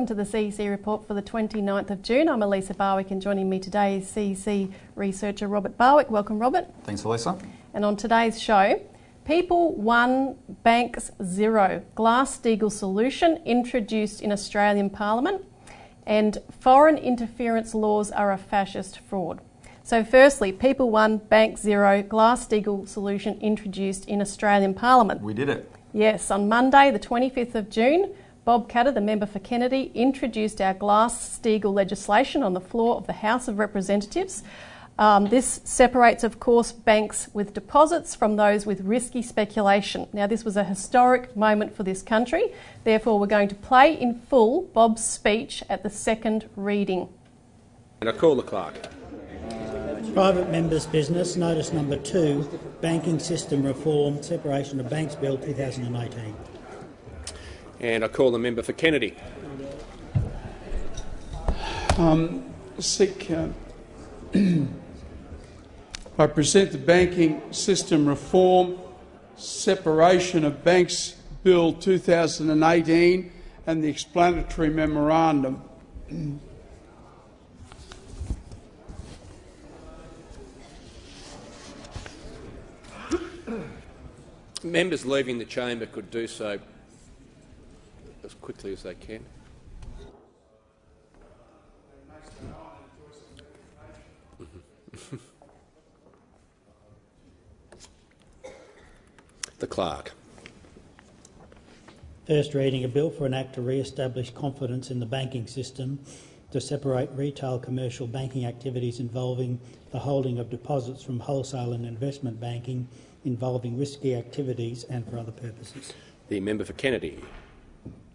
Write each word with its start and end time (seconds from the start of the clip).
Welcome 0.00 0.16
to 0.16 0.24
the 0.24 0.38
CEC 0.38 0.70
report 0.70 1.06
for 1.06 1.12
the 1.12 1.20
29th 1.20 1.90
of 1.90 2.00
June. 2.00 2.30
I'm 2.30 2.42
Elisa 2.42 2.72
Barwick 2.72 3.10
and 3.10 3.20
joining 3.20 3.50
me 3.50 3.58
today 3.58 3.98
is 3.98 4.10
CEC 4.10 4.72
researcher 4.96 5.46
Robert 5.46 5.76
Barwick. 5.76 6.10
Welcome, 6.10 6.38
Robert. 6.38 6.68
Thanks, 6.84 7.04
Elisa. 7.04 7.36
And 7.74 7.84
on 7.84 7.98
today's 7.98 8.40
show, 8.40 8.80
People 9.26 9.74
One, 9.74 10.38
Banks 10.62 11.10
Zero, 11.22 11.82
Glass-Steagall 11.96 12.72
solution 12.72 13.42
introduced 13.44 14.22
in 14.22 14.32
Australian 14.32 14.88
Parliament, 14.88 15.44
and 16.06 16.38
foreign 16.60 16.96
interference 16.96 17.74
laws 17.74 18.10
are 18.10 18.32
a 18.32 18.38
fascist 18.38 19.00
fraud. 19.00 19.42
So, 19.82 20.02
firstly, 20.02 20.50
People 20.50 20.88
One, 20.88 21.18
Bank 21.18 21.58
Zero, 21.58 22.02
Glass-Steagall 22.02 22.88
solution 22.88 23.38
introduced 23.42 24.06
in 24.06 24.22
Australian 24.22 24.72
Parliament. 24.72 25.20
We 25.20 25.34
did 25.34 25.50
it. 25.50 25.70
Yes, 25.92 26.30
on 26.30 26.48
Monday, 26.48 26.90
the 26.90 26.98
25th 26.98 27.54
of 27.54 27.68
June, 27.68 28.14
Bob 28.44 28.70
Katter, 28.70 28.92
the 28.92 29.00
member 29.00 29.26
for 29.26 29.38
Kennedy, 29.38 29.90
introduced 29.94 30.60
our 30.60 30.72
Glass-Steagall 30.72 31.74
legislation 31.74 32.42
on 32.42 32.54
the 32.54 32.60
floor 32.60 32.96
of 32.96 33.06
the 33.06 33.12
House 33.12 33.48
of 33.48 33.58
Representatives. 33.58 34.42
Um, 34.98 35.26
this 35.26 35.60
separates, 35.64 36.24
of 36.24 36.40
course, 36.40 36.72
banks 36.72 37.28
with 37.34 37.52
deposits 37.52 38.14
from 38.14 38.36
those 38.36 38.64
with 38.64 38.80
risky 38.80 39.22
speculation. 39.22 40.08
Now, 40.12 40.26
this 40.26 40.44
was 40.44 40.56
a 40.56 40.64
historic 40.64 41.36
moment 41.36 41.76
for 41.76 41.82
this 41.82 42.02
country. 42.02 42.52
Therefore, 42.84 43.18
we're 43.18 43.26
going 43.26 43.48
to 43.48 43.54
play 43.54 43.92
in 43.94 44.14
full 44.14 44.62
Bob's 44.62 45.04
speech 45.04 45.62
at 45.68 45.82
the 45.82 45.90
second 45.90 46.48
reading. 46.56 47.08
And 48.00 48.08
I 48.08 48.12
call 48.12 48.36
the 48.36 48.42
clerk. 48.42 48.74
Private 50.14 50.50
members' 50.50 50.86
business, 50.86 51.36
notice 51.36 51.72
number 51.72 51.96
two, 51.96 52.48
Banking 52.80 53.18
System 53.18 53.62
Reform, 53.62 54.22
Separation 54.22 54.80
of 54.80 54.88
Banks 54.88 55.14
Bill 55.14 55.36
2018. 55.36 56.34
And 57.80 58.04
I 58.04 58.08
call 58.08 58.30
the 58.30 58.38
member 58.38 58.62
for 58.62 58.74
Kennedy. 58.74 59.16
Um, 61.96 62.44
seek, 62.78 63.30
uh, 63.30 63.48
I 66.18 66.26
present 66.26 66.72
the 66.72 66.78
Banking 66.78 67.52
System 67.52 68.06
Reform, 68.06 68.78
Separation 69.36 70.44
of 70.44 70.62
Banks 70.62 71.16
Bill 71.42 71.72
2018 71.72 73.32
and 73.66 73.82
the 73.82 73.88
explanatory 73.88 74.68
memorandum. 74.68 75.62
Members 84.62 85.06
leaving 85.06 85.38
the 85.38 85.46
chamber 85.46 85.86
could 85.86 86.10
do 86.10 86.26
so 86.26 86.58
quickly 88.52 88.72
as 88.72 88.82
they 88.82 88.94
can. 88.94 89.24
the 99.60 99.66
clerk. 99.68 100.10
First 102.26 102.54
reading 102.54 102.82
a 102.82 102.88
bill 102.88 103.10
for 103.10 103.24
an 103.24 103.34
act 103.34 103.54
to 103.54 103.60
re-establish 103.60 104.30
confidence 104.30 104.90
in 104.90 104.98
the 104.98 105.06
banking 105.06 105.46
system 105.46 106.00
to 106.50 106.60
separate 106.60 107.08
retail 107.12 107.60
commercial 107.60 108.08
banking 108.08 108.46
activities 108.46 108.98
involving 108.98 109.60
the 109.92 110.00
holding 110.00 110.40
of 110.40 110.50
deposits 110.50 111.04
from 111.04 111.20
wholesale 111.20 111.72
and 111.72 111.86
investment 111.86 112.40
banking 112.40 112.88
involving 113.24 113.78
risky 113.78 114.16
activities 114.16 114.82
and 114.84 115.08
for 115.08 115.18
other 115.18 115.30
purposes. 115.30 115.92
The 116.28 116.40
member 116.40 116.64
for 116.64 116.72
Kennedy. 116.72 117.20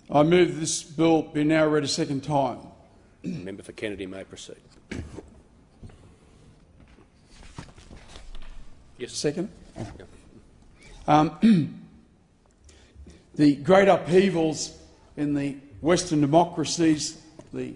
I 0.09 0.21
move 0.21 0.59
this 0.59 0.83
bill 0.83 1.23
be 1.23 1.43
now 1.43 1.65
read 1.65 1.83
a 1.83 1.87
second 1.87 2.23
time. 2.23 2.59
member 3.23 3.63
for 3.63 3.71
Kennedy 3.71 4.05
may 4.05 4.23
proceed. 4.23 4.57
yes. 8.99 9.13
Second. 9.13 9.49
Um, 11.07 11.81
the 13.35 13.55
great 13.55 13.87
upheavals 13.87 14.77
in 15.17 15.33
the 15.33 15.57
Western 15.81 16.21
democracies, 16.21 17.19
the 17.51 17.73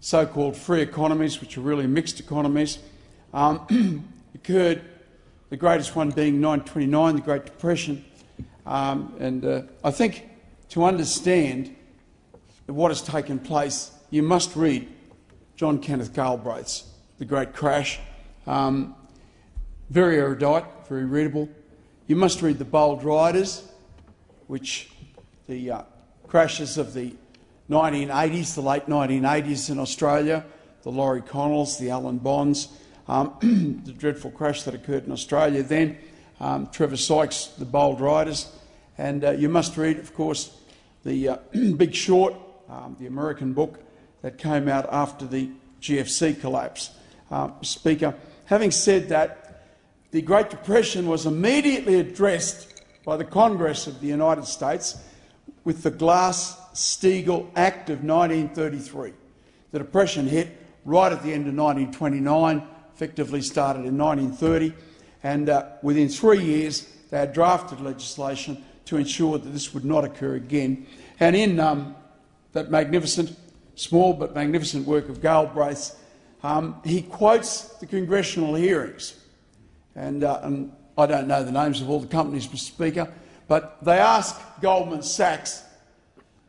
so-called 0.00 0.56
free 0.56 0.82
economies, 0.82 1.40
which 1.40 1.58
are 1.58 1.62
really 1.62 1.88
mixed 1.88 2.20
economies, 2.20 2.78
um, 3.34 4.08
occurred. 4.34 4.82
The 5.50 5.56
greatest 5.56 5.94
one 5.94 6.10
being 6.10 6.40
1929, 6.40 7.16
the 7.16 7.20
Great 7.22 7.44
Depression, 7.44 8.04
um, 8.66 9.14
and 9.20 9.44
uh, 9.44 9.62
I 9.84 9.92
think 9.92 10.28
to 10.70 10.84
understand 10.84 11.74
what 12.66 12.90
has 12.90 13.02
taken 13.02 13.38
place, 13.38 13.92
you 14.10 14.22
must 14.22 14.56
read 14.56 14.88
John 15.56 15.78
Kenneth 15.78 16.12
Galbraith's 16.12 16.84
The 17.18 17.24
Great 17.24 17.54
Crash. 17.54 17.98
Um, 18.46 18.94
very 19.90 20.18
erudite, 20.18 20.64
very 20.88 21.04
readable. 21.04 21.48
You 22.06 22.16
must 22.16 22.42
read 22.42 22.58
The 22.58 22.64
Bold 22.64 23.04
Riders, 23.04 23.68
which 24.46 24.90
the 25.48 25.70
uh, 25.70 25.82
crashes 26.26 26.78
of 26.78 26.92
the 26.92 27.14
1980s, 27.70 28.54
the 28.54 28.60
late 28.60 28.86
1980s 28.86 29.70
in 29.70 29.78
Australia, 29.78 30.44
the 30.82 30.90
Laurie 30.90 31.22
Connells, 31.22 31.78
the 31.78 31.90
Alan 31.90 32.18
Bonds, 32.18 32.68
um, 33.08 33.36
the 33.84 33.92
dreadful 33.92 34.30
crash 34.30 34.62
that 34.64 34.74
occurred 34.74 35.04
in 35.06 35.12
Australia 35.12 35.62
then, 35.62 35.98
um, 36.40 36.68
Trevor 36.68 36.96
Sykes, 36.96 37.46
The 37.58 37.64
Bold 37.64 38.00
Riders, 38.00 38.52
and 38.98 39.24
uh, 39.24 39.30
you 39.32 39.48
must 39.48 39.76
read, 39.76 39.98
of 39.98 40.14
course, 40.14 40.56
the 41.04 41.28
uh, 41.28 41.36
Big 41.76 41.94
Short, 41.94 42.34
um, 42.68 42.96
the 42.98 43.06
American 43.06 43.52
book 43.52 43.80
that 44.22 44.38
came 44.38 44.68
out 44.68 44.88
after 44.90 45.26
the 45.26 45.50
GFC 45.80 46.40
collapse. 46.40 46.90
Uh, 47.30 47.50
speaker, 47.62 48.14
having 48.46 48.70
said 48.70 49.08
that, 49.08 49.64
the 50.10 50.22
Great 50.22 50.50
Depression 50.50 51.08
was 51.08 51.26
immediately 51.26 52.00
addressed 52.00 52.82
by 53.04 53.16
the 53.16 53.24
Congress 53.24 53.86
of 53.86 54.00
the 54.00 54.06
United 54.06 54.46
States 54.46 54.98
with 55.64 55.82
the 55.82 55.90
Glass-Steagall 55.90 57.50
Act 57.54 57.90
of 57.90 58.02
1933. 58.02 59.12
The 59.72 59.78
Depression 59.78 60.26
hit 60.26 60.48
right 60.84 61.12
at 61.12 61.22
the 61.22 61.32
end 61.32 61.48
of 61.48 61.54
1929, 61.54 62.62
effectively 62.94 63.42
started 63.42 63.84
in 63.84 63.98
1930, 63.98 64.72
and 65.22 65.48
uh, 65.48 65.66
within 65.82 66.08
three 66.08 66.42
years 66.42 66.88
they 67.10 67.18
had 67.18 67.32
drafted 67.32 67.80
legislation 67.80 68.64
to 68.86 68.96
ensure 68.96 69.38
that 69.38 69.50
this 69.50 69.74
would 69.74 69.84
not 69.84 70.04
occur 70.04 70.36
again. 70.36 70.86
And 71.20 71.36
in 71.36 71.60
um, 71.60 71.94
that 72.52 72.70
magnificent, 72.70 73.36
small 73.74 74.14
but 74.14 74.34
magnificent 74.34 74.86
work 74.86 75.08
of 75.08 75.20
Galbraith, 75.20 75.96
um, 76.42 76.80
he 76.84 77.02
quotes 77.02 77.62
the 77.78 77.86
congressional 77.86 78.54
hearings. 78.54 79.20
And, 79.94 80.24
uh, 80.24 80.40
and, 80.42 80.72
I 80.98 81.04
don't 81.04 81.28
know 81.28 81.44
the 81.44 81.52
names 81.52 81.82
of 81.82 81.90
all 81.90 82.00
the 82.00 82.06
companies, 82.06 82.46
Mr 82.46 82.56
Speaker, 82.56 83.12
but 83.48 83.84
they 83.84 83.98
asked 83.98 84.40
Goldman 84.62 85.02
Sachs, 85.02 85.62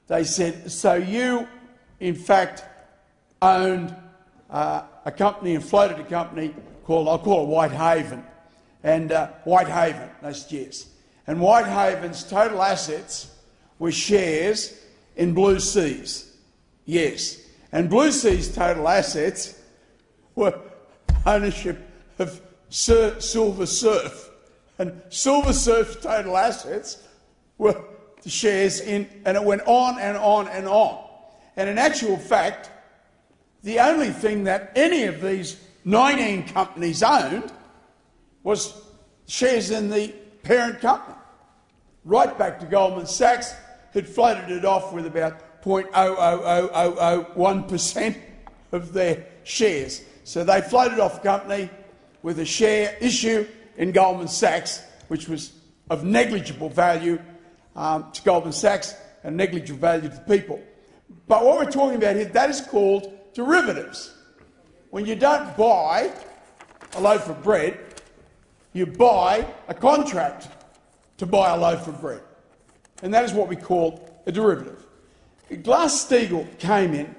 they 0.07 0.23
said, 0.23 0.71
so 0.71 0.93
you, 0.93 1.45
in 1.99 2.15
fact, 2.15 2.63
owned 3.41 3.93
uh, 4.49 4.83
a 5.03 5.11
company 5.11 5.55
and 5.55 5.63
floated 5.63 5.99
a 5.99 6.05
company 6.05 6.55
called, 6.85 7.09
I'll 7.09 7.19
call 7.19 7.43
it 7.43 7.47
Whitehaven. 7.47 8.23
And 8.83 9.11
uh, 9.11 9.27
Whitehaven, 9.43 10.09
that's 10.21 10.49
yes. 10.49 10.87
And 11.27 11.41
Whitehaven's 11.41 12.23
total 12.23 12.63
assets 12.63 13.29
were 13.79 13.91
shares 13.91 14.81
in 15.17 15.33
Blue 15.33 15.59
Seas. 15.59 16.33
Yes. 16.85 17.41
And 17.73 17.89
Blue 17.89 18.13
Sea's 18.13 18.53
total 18.53 18.87
assets 18.87 19.61
were 20.35 20.57
ownership 21.25 21.85
of 22.17 22.41
Sir 22.69 23.19
Silver 23.19 23.65
Surf. 23.65 24.29
And 24.79 25.01
Silver 25.09 25.51
Surf's 25.51 25.97
total 25.97 26.37
assets 26.37 27.03
were 27.57 27.83
the 28.23 28.29
shares 28.29 28.79
in, 28.79 29.09
and 29.25 29.35
it 29.35 29.43
went 29.43 29.63
on 29.65 29.99
and 29.99 30.15
on 30.17 30.47
and 30.47 30.65
on. 30.65 31.03
And 31.57 31.69
in 31.69 31.77
actual 31.77 32.17
fact, 32.17 32.69
the 33.63 33.79
only 33.79 34.11
thing 34.11 34.45
that 34.45 34.71
any 34.75 35.03
of 35.03 35.21
these 35.21 35.59
19 35.83 36.47
companies 36.47 37.03
owned 37.03 37.51
was 38.43 38.81
shares 39.25 39.71
in 39.71 39.89
the 39.89 40.13
parent 40.43 40.79
company 40.79 41.16
right 42.07 42.35
back 42.37 42.59
to 42.61 42.65
Goldman 42.65 43.05
Sachs, 43.05 43.53
had 43.93 44.07
floated 44.07 44.49
it 44.49 44.63
off 44.65 44.93
with 44.93 45.05
about 45.05 45.61
0.00001% 45.63 48.17
of 48.71 48.93
their 48.93 49.25
shares. 49.43 50.01
So 50.23 50.45
they 50.45 50.61
floated 50.61 50.99
off 50.99 51.21
company 51.21 51.69
with 52.23 52.39
a 52.39 52.45
share 52.45 52.95
issue 53.01 53.45
in 53.75 53.91
Goldman 53.91 54.29
Sachs, 54.29 54.81
which 55.09 55.27
was 55.27 55.51
of 55.89 56.03
negligible 56.03 56.69
value 56.69 57.19
um, 57.75 58.11
to 58.13 58.21
Goldman 58.23 58.53
Sachs 58.53 58.93
and 59.23 59.35
negligible 59.35 59.79
value 59.79 60.09
to 60.09 60.23
people. 60.27 60.61
But 61.27 61.43
what 61.43 61.57
we're 61.57 61.71
talking 61.71 61.97
about 61.97 62.15
here, 62.15 62.25
that 62.25 62.49
is 62.49 62.61
called 62.61 63.11
derivatives. 63.33 64.13
When 64.89 65.05
you 65.05 65.15
don't 65.15 65.57
buy 65.57 66.13
a 66.95 67.01
loaf 67.01 67.27
of 67.29 67.43
bread, 67.43 67.77
you 68.73 68.85
buy 68.85 69.45
a 69.67 69.73
contract 69.73 70.47
to 71.17 71.25
buy 71.25 71.53
a 71.53 71.57
loaf 71.57 71.87
of 71.87 71.99
bread. 72.01 72.21
And 73.01 73.13
that 73.13 73.25
is 73.25 73.33
what 73.33 73.47
we 73.47 73.55
call 73.55 74.21
a 74.25 74.31
derivative. 74.31 74.85
Glass-Steagall 75.63 76.57
came 76.59 76.93
in 76.93 77.15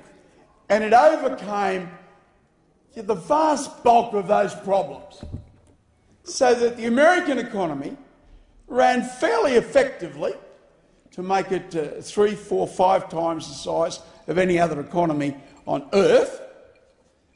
and 0.68 0.84
it 0.84 0.92
overcame 0.92 1.88
the 2.94 3.14
vast 3.14 3.82
bulk 3.84 4.12
of 4.14 4.26
those 4.26 4.54
problems 4.54 5.22
so 6.24 6.54
that 6.54 6.76
the 6.76 6.86
American 6.86 7.38
economy 7.38 7.96
ran 8.66 9.02
fairly 9.02 9.52
effectively 9.52 10.32
to 11.12 11.22
make 11.22 11.50
it 11.50 11.74
uh, 11.74 12.00
three, 12.02 12.34
four, 12.34 12.66
five 12.66 13.08
times 13.08 13.48
the 13.48 13.54
size 13.54 14.00
of 14.26 14.36
any 14.36 14.58
other 14.58 14.80
economy 14.80 15.34
on 15.66 15.88
earth 15.92 16.42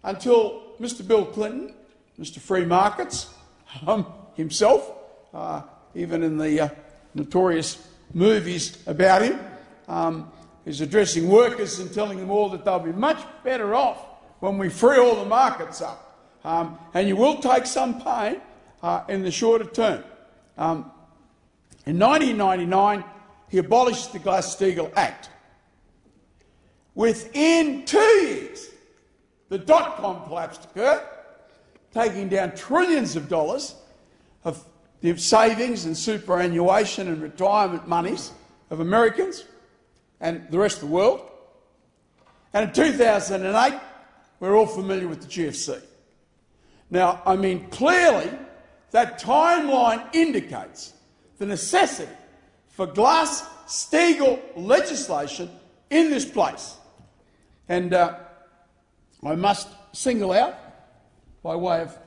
until 0.04 0.62
Mr 0.80 1.06
Bill 1.06 1.24
Clinton, 1.24 1.74
Mr 2.18 2.38
Free 2.38 2.64
Markets, 2.64 3.32
um, 3.86 4.06
himself, 4.34 4.92
uh, 5.32 5.62
even 5.94 6.22
in 6.22 6.38
the 6.38 6.60
uh, 6.60 6.68
notorious 7.14 7.86
movies 8.14 8.78
about 8.86 9.22
him, 9.22 9.38
um, 9.88 10.30
is 10.64 10.80
addressing 10.80 11.28
workers 11.28 11.78
and 11.78 11.92
telling 11.92 12.18
them 12.18 12.30
all 12.30 12.48
that 12.50 12.64
they'll 12.64 12.78
be 12.78 12.92
much 12.92 13.18
better 13.42 13.74
off 13.74 13.98
when 14.40 14.58
we 14.58 14.68
free 14.68 14.98
all 14.98 15.16
the 15.16 15.24
markets 15.24 15.80
up. 15.80 16.38
Um, 16.44 16.78
and 16.94 17.08
you 17.08 17.16
will 17.16 17.36
take 17.36 17.66
some 17.66 18.00
pain 18.00 18.40
uh, 18.82 19.04
in 19.08 19.22
the 19.22 19.30
shorter 19.30 19.64
term. 19.64 20.04
Um, 20.58 20.90
in 21.86 21.98
1999, 21.98 23.04
he 23.48 23.58
abolished 23.58 24.12
the 24.12 24.18
Glass-Steagall 24.18 24.92
Act. 24.96 25.30
Within 26.94 27.84
two 27.84 27.98
years, 27.98 28.68
the 29.48 29.58
dot-com 29.58 30.26
collapse 30.26 30.58
occurred, 30.64 31.02
taking 31.92 32.28
down 32.28 32.54
trillions 32.54 33.16
of 33.16 33.28
dollars 33.28 33.74
of 34.44 34.64
the 35.02 35.16
savings 35.16 35.84
and 35.84 35.96
superannuation 35.96 37.08
and 37.08 37.20
retirement 37.20 37.88
monies 37.88 38.30
of 38.70 38.80
Americans 38.80 39.44
and 40.20 40.46
the 40.50 40.58
rest 40.58 40.76
of 40.76 40.88
the 40.88 40.94
world. 40.94 41.28
And 42.54 42.68
in 42.68 42.74
2008, 42.74 43.80
we're 44.38 44.56
all 44.56 44.66
familiar 44.66 45.08
with 45.08 45.20
the 45.20 45.26
GFC. 45.26 45.82
Now, 46.90 47.20
I 47.26 47.36
mean, 47.36 47.68
clearly, 47.70 48.30
that 48.92 49.20
timeline 49.20 50.14
indicates 50.14 50.92
the 51.38 51.46
necessity 51.46 52.12
for 52.68 52.86
Glass-Steagall 52.86 54.40
legislation 54.54 55.50
in 55.90 56.10
this 56.10 56.24
place. 56.24 56.76
And 57.68 57.92
uh, 57.92 58.18
I 59.24 59.34
must 59.34 59.68
single 59.92 60.32
out, 60.32 60.54
by 61.42 61.56
way 61.56 61.80
of 61.80 61.98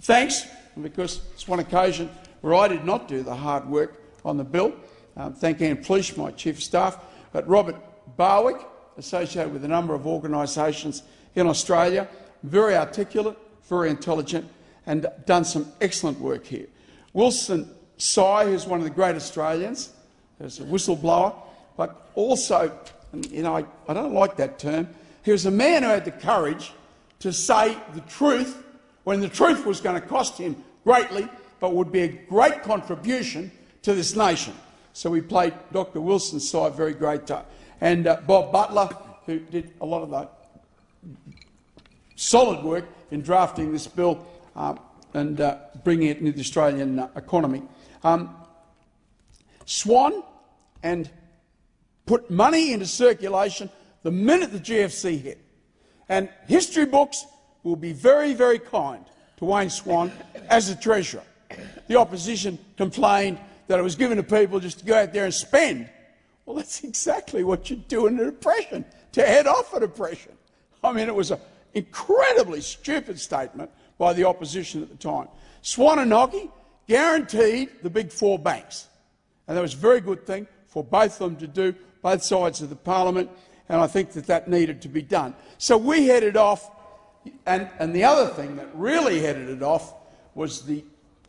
thanks, 0.00 0.46
because 0.80 1.20
it's 1.34 1.46
one 1.46 1.58
occasion 1.58 2.08
where 2.40 2.54
I 2.54 2.68
did 2.68 2.84
not 2.84 3.08
do 3.08 3.22
the 3.22 3.34
hard 3.34 3.68
work 3.68 4.02
on 4.24 4.36
the 4.36 4.44
bill. 4.44 4.74
Um, 5.16 5.34
thank 5.34 5.60
Anne 5.60 5.78
Ploosh, 5.78 6.16
my 6.16 6.30
Chief 6.30 6.56
of 6.56 6.62
Staff, 6.62 6.98
but 7.32 7.46
Robert 7.48 7.76
Barwick, 8.16 8.60
associated 8.96 9.52
with 9.52 9.64
a 9.64 9.68
number 9.68 9.94
of 9.94 10.06
organisations 10.06 11.02
in 11.34 11.46
Australia, 11.46 12.08
very 12.42 12.76
articulate, 12.76 13.36
very 13.68 13.90
intelligent, 13.90 14.48
and 14.86 15.06
done 15.26 15.44
some 15.44 15.70
excellent 15.80 16.18
work 16.20 16.46
here. 16.46 16.66
Wilson 17.12 17.70
Sy, 17.98 18.46
who's 18.46 18.66
one 18.66 18.80
of 18.80 18.84
the 18.84 18.90
great 18.90 19.16
Australians, 19.16 19.92
as 20.40 20.58
a 20.58 20.64
whistleblower, 20.64 21.34
but 21.76 22.10
also, 22.14 22.72
you 23.30 23.42
know, 23.42 23.56
I, 23.56 23.64
I 23.88 23.94
don't 23.94 24.14
like 24.14 24.36
that 24.36 24.58
term, 24.58 24.88
he 25.22 25.32
was 25.32 25.46
a 25.46 25.50
man 25.50 25.82
who 25.82 25.90
had 25.90 26.04
the 26.04 26.12
courage 26.12 26.72
to 27.20 27.32
say 27.32 27.76
the 27.94 28.00
truth 28.02 28.62
when 29.04 29.20
the 29.20 29.28
truth 29.28 29.66
was 29.66 29.80
going 29.80 30.00
to 30.00 30.06
cost 30.06 30.38
him 30.38 30.56
greatly, 30.84 31.28
but 31.60 31.74
would 31.74 31.92
be 31.92 32.00
a 32.00 32.08
great 32.08 32.62
contribution 32.62 33.52
to 33.82 33.94
this 33.94 34.16
nation. 34.16 34.54
So 34.92 35.10
we 35.10 35.20
played 35.20 35.54
Dr. 35.72 36.00
Wilson's 36.00 36.48
side 36.48 36.74
very 36.74 36.94
great. 36.94 37.30
Uh, 37.30 37.42
and 37.80 38.06
uh, 38.06 38.20
Bob 38.26 38.50
Butler, 38.50 38.88
who 39.26 39.38
did 39.38 39.72
a 39.80 39.86
lot 39.86 40.02
of 40.02 40.10
the 40.10 40.28
solid 42.16 42.62
work 42.64 42.84
in 43.10 43.22
drafting 43.22 43.72
this 43.72 43.86
bill 43.86 44.26
uh, 44.56 44.74
and 45.14 45.40
uh, 45.40 45.58
bringing 45.84 46.08
it 46.08 46.18
into 46.18 46.32
the 46.32 46.40
Australian 46.40 46.98
uh, 46.98 47.08
economy. 47.16 47.62
Um, 48.02 48.34
Swan 49.64 50.22
and 50.82 51.08
put 52.06 52.30
money 52.30 52.72
into 52.72 52.86
circulation 52.86 53.70
the 54.02 54.10
minute 54.10 54.52
the 54.52 54.58
GFC 54.58 55.20
hit. 55.20 55.38
And 56.08 56.28
history 56.48 56.86
books 56.86 57.24
will 57.62 57.76
be 57.76 57.92
very, 57.92 58.34
very 58.34 58.58
kind 58.58 59.04
to 59.36 59.44
Wayne 59.44 59.70
Swan 59.70 60.10
as 60.48 60.68
a 60.70 60.76
treasurer. 60.76 61.22
The 61.88 61.96
opposition 61.96 62.58
complained 62.76 63.38
that 63.66 63.78
it 63.78 63.82
was 63.82 63.96
given 63.96 64.16
to 64.16 64.22
people 64.22 64.60
just 64.60 64.80
to 64.80 64.84
go 64.84 64.96
out 64.96 65.12
there 65.12 65.24
and 65.24 65.34
spend. 65.34 65.88
Well, 66.44 66.56
that's 66.56 66.82
exactly 66.82 67.44
what 67.44 67.70
you 67.70 67.76
do 67.76 68.06
in 68.06 68.18
a 68.18 68.24
depression, 68.24 68.84
to 69.12 69.22
head 69.22 69.46
off 69.46 69.72
a 69.74 69.80
depression. 69.80 70.32
I 70.82 70.92
mean, 70.92 71.08
it 71.08 71.14
was 71.14 71.30
an 71.30 71.38
incredibly 71.74 72.60
stupid 72.60 73.20
statement 73.20 73.70
by 73.98 74.12
the 74.12 74.24
opposition 74.24 74.82
at 74.82 74.88
the 74.88 74.96
time. 74.96 75.28
Swan 75.62 75.98
and 75.98 76.10
Noggie 76.10 76.50
guaranteed 76.88 77.70
the 77.82 77.90
big 77.90 78.10
four 78.10 78.38
banks. 78.38 78.88
And 79.46 79.56
that 79.56 79.62
was 79.62 79.74
a 79.74 79.78
very 79.78 80.00
good 80.00 80.26
thing 80.26 80.46
for 80.66 80.82
both 80.82 81.20
of 81.20 81.30
them 81.30 81.36
to 81.36 81.46
do, 81.46 81.74
both 82.02 82.22
sides 82.22 82.62
of 82.62 82.70
the 82.70 82.76
parliament, 82.76 83.30
and 83.68 83.80
I 83.80 83.86
think 83.86 84.12
that 84.12 84.26
that 84.26 84.48
needed 84.48 84.82
to 84.82 84.88
be 84.88 85.02
done. 85.02 85.34
So 85.58 85.76
we 85.76 86.06
headed 86.06 86.36
off, 86.36 86.70
and, 87.46 87.68
and 87.78 87.94
the 87.94 88.04
other 88.04 88.32
thing 88.32 88.56
that 88.56 88.68
really 88.74 89.20
headed 89.20 89.48
it 89.48 89.62
off 89.62 89.94
was 90.34 90.62
the 90.62 90.84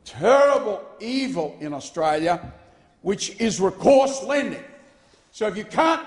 terrible 0.06 0.81
evil 1.00 1.57
in 1.59 1.74
Australia, 1.74 2.53
which 3.01 3.39
is 3.39 3.59
recourse 3.59 4.24
lending. 4.24 4.63
So 5.31 5.48
if 5.48 5.57
you 5.57 5.65
can't 5.65 6.06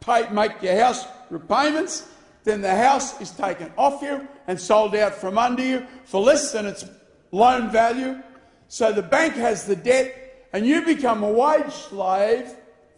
pay, 0.00 0.28
make 0.30 0.62
your 0.62 0.78
house 0.78 1.06
repayments, 1.30 2.08
then 2.44 2.60
the 2.60 2.74
house 2.74 3.20
is 3.20 3.30
taken 3.30 3.72
off 3.76 4.02
you 4.02 4.26
and 4.46 4.60
sold 4.60 4.94
out 4.96 5.14
from 5.14 5.38
under 5.38 5.64
you 5.64 5.86
for 6.04 6.20
less 6.20 6.52
than 6.52 6.66
its 6.66 6.84
loan 7.30 7.70
value. 7.70 8.20
So 8.68 8.92
the 8.92 9.02
bank 9.02 9.34
has 9.34 9.66
the 9.66 9.76
debt, 9.76 10.48
and 10.52 10.66
you 10.66 10.84
become 10.84 11.22
a 11.22 11.30
wage 11.30 11.72
slave 11.72 12.50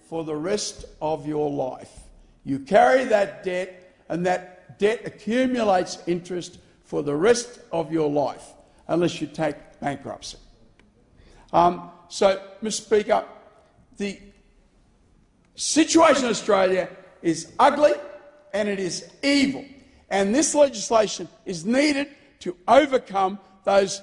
for 0.09 0.25
the 0.25 0.37
rest 0.37 0.87
of 1.03 1.27
your 1.27 1.51
life. 1.51 1.91
You 2.45 2.61
carry 2.61 3.05
that 3.05 3.45
debt, 3.45 3.97
and 4.09 4.25
that 4.27 4.79
debt 4.79 5.03
accumulates 5.05 5.99
interest 6.07 6.59
for 6.85 7.03
the 7.03 7.15
rest 7.15 7.61
of 7.73 7.93
your 7.93 8.11
life, 8.11 8.53
unless 8.89 9.21
you 9.21 9.27
take 9.27 9.57
bankruptcy. 9.85 10.39
Um, 11.53 11.91
so, 12.09 12.41
Mr. 12.63 12.83
Speaker, 12.87 13.25
the 13.99 14.19
situation 15.55 16.25
in 16.25 16.31
Australia 16.31 16.89
is 17.21 17.53
ugly 17.59 17.93
and 18.55 18.67
it 18.67 18.81
is 18.81 19.11
evil. 19.23 19.65
And 20.09 20.35
this 20.35 20.55
legislation 20.55 21.29
is 21.45 21.67
needed 21.67 22.09
to 22.41 22.57
overcome 22.67 23.39
those 23.65 24.01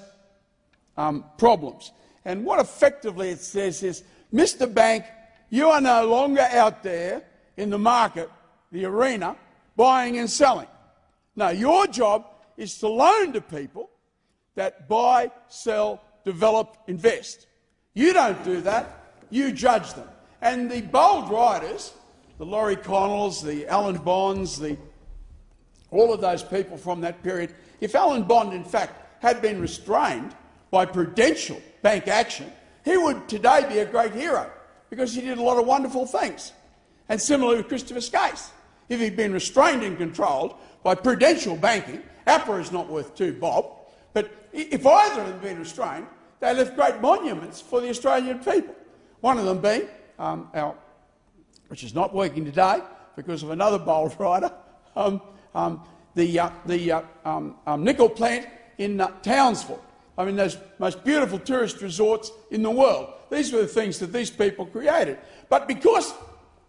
um, 0.96 1.24
problems. 1.36 1.90
And 2.24 2.44
what 2.44 2.60
effectively 2.60 3.30
it 3.30 3.40
says 3.40 3.82
is, 3.82 4.04
Mr. 4.32 4.72
Bank, 4.72 5.04
you 5.50 5.68
are 5.68 5.80
no 5.80 6.06
longer 6.06 6.46
out 6.52 6.84
there 6.84 7.24
in 7.56 7.70
the 7.70 7.78
market, 7.78 8.30
the 8.70 8.84
arena, 8.84 9.36
buying 9.76 10.18
and 10.18 10.30
selling. 10.30 10.68
No, 11.34 11.48
your 11.48 11.88
job 11.88 12.24
is 12.56 12.78
to 12.78 12.88
loan 12.88 13.32
to 13.32 13.40
people 13.40 13.90
that 14.54 14.88
buy, 14.88 15.30
sell, 15.48 16.02
develop, 16.24 16.76
invest. 16.86 17.46
You 17.94 18.12
don't 18.12 18.42
do 18.44 18.60
that, 18.62 19.14
you 19.30 19.52
judge 19.52 19.94
them. 19.94 20.08
And 20.40 20.70
the 20.70 20.82
bold 20.82 21.30
riders, 21.30 21.92
the 22.38 22.46
Laurie 22.46 22.76
Connells, 22.76 23.42
the 23.42 23.66
Alan 23.66 23.98
Bonds, 23.98 24.58
the, 24.58 24.76
all 25.90 26.12
of 26.12 26.20
those 26.20 26.42
people 26.42 26.76
from 26.76 27.00
that 27.02 27.22
period, 27.22 27.54
if 27.80 27.94
Alan 27.94 28.24
Bond, 28.24 28.52
in 28.52 28.64
fact, 28.64 29.22
had 29.22 29.40
been 29.40 29.60
restrained 29.60 30.34
by 30.70 30.86
prudential 30.86 31.60
bank 31.82 32.08
action, 32.08 32.50
he 32.84 32.96
would 32.96 33.28
today 33.28 33.64
be 33.68 33.78
a 33.78 33.86
great 33.86 34.12
hero 34.12 34.50
because 34.90 35.14
he 35.14 35.20
did 35.20 35.38
a 35.38 35.42
lot 35.42 35.58
of 35.58 35.66
wonderful 35.66 36.06
things. 36.06 36.52
And 37.08 37.20
similarly 37.20 37.58
with 37.58 37.68
Christopher 37.68 38.00
Skase. 38.00 38.50
If 38.88 39.00
he'd 39.00 39.16
been 39.16 39.32
restrained 39.32 39.82
and 39.82 39.96
controlled 39.96 40.54
by 40.82 40.94
prudential 40.94 41.56
banking, 41.56 42.02
APRA 42.26 42.60
is 42.60 42.72
not 42.72 42.88
worth 42.88 43.14
two 43.14 43.32
bob, 43.32 43.66
but 44.12 44.48
if 44.52 44.84
either 44.84 45.20
of 45.20 45.26
them 45.26 45.32
had 45.34 45.42
been 45.42 45.58
restrained, 45.58 46.06
they 46.40 46.54
left 46.54 46.74
great 46.74 47.00
monuments 47.00 47.60
for 47.60 47.80
the 47.80 47.88
Australian 47.88 48.38
people. 48.40 48.74
One 49.20 49.38
of 49.38 49.44
them 49.44 49.60
being 49.60 49.88
um, 50.18 50.48
our, 50.54 50.74
which 51.68 51.84
is 51.84 51.94
not 51.94 52.14
working 52.14 52.44
today 52.44 52.80
because 53.16 53.42
of 53.42 53.50
another 53.50 53.78
bold 53.78 54.14
rider, 54.18 54.52
um, 54.96 55.20
um, 55.54 55.82
the, 56.14 56.38
uh, 56.38 56.50
the 56.66 56.92
uh, 56.92 57.02
um, 57.24 57.56
um, 57.66 57.84
nickel 57.84 58.08
plant 58.08 58.46
in 58.78 59.00
uh, 59.00 59.08
Townsville. 59.22 59.82
I 60.18 60.24
mean, 60.24 60.36
those 60.36 60.58
most 60.78 61.04
beautiful 61.04 61.38
tourist 61.38 61.80
resorts 61.80 62.30
in 62.50 62.62
the 62.62 62.70
world. 62.70 63.12
These 63.30 63.52
were 63.52 63.62
the 63.62 63.66
things 63.68 63.98
that 64.00 64.12
these 64.12 64.30
people 64.30 64.66
created. 64.66 65.18
But 65.48 65.66
because 65.66 66.12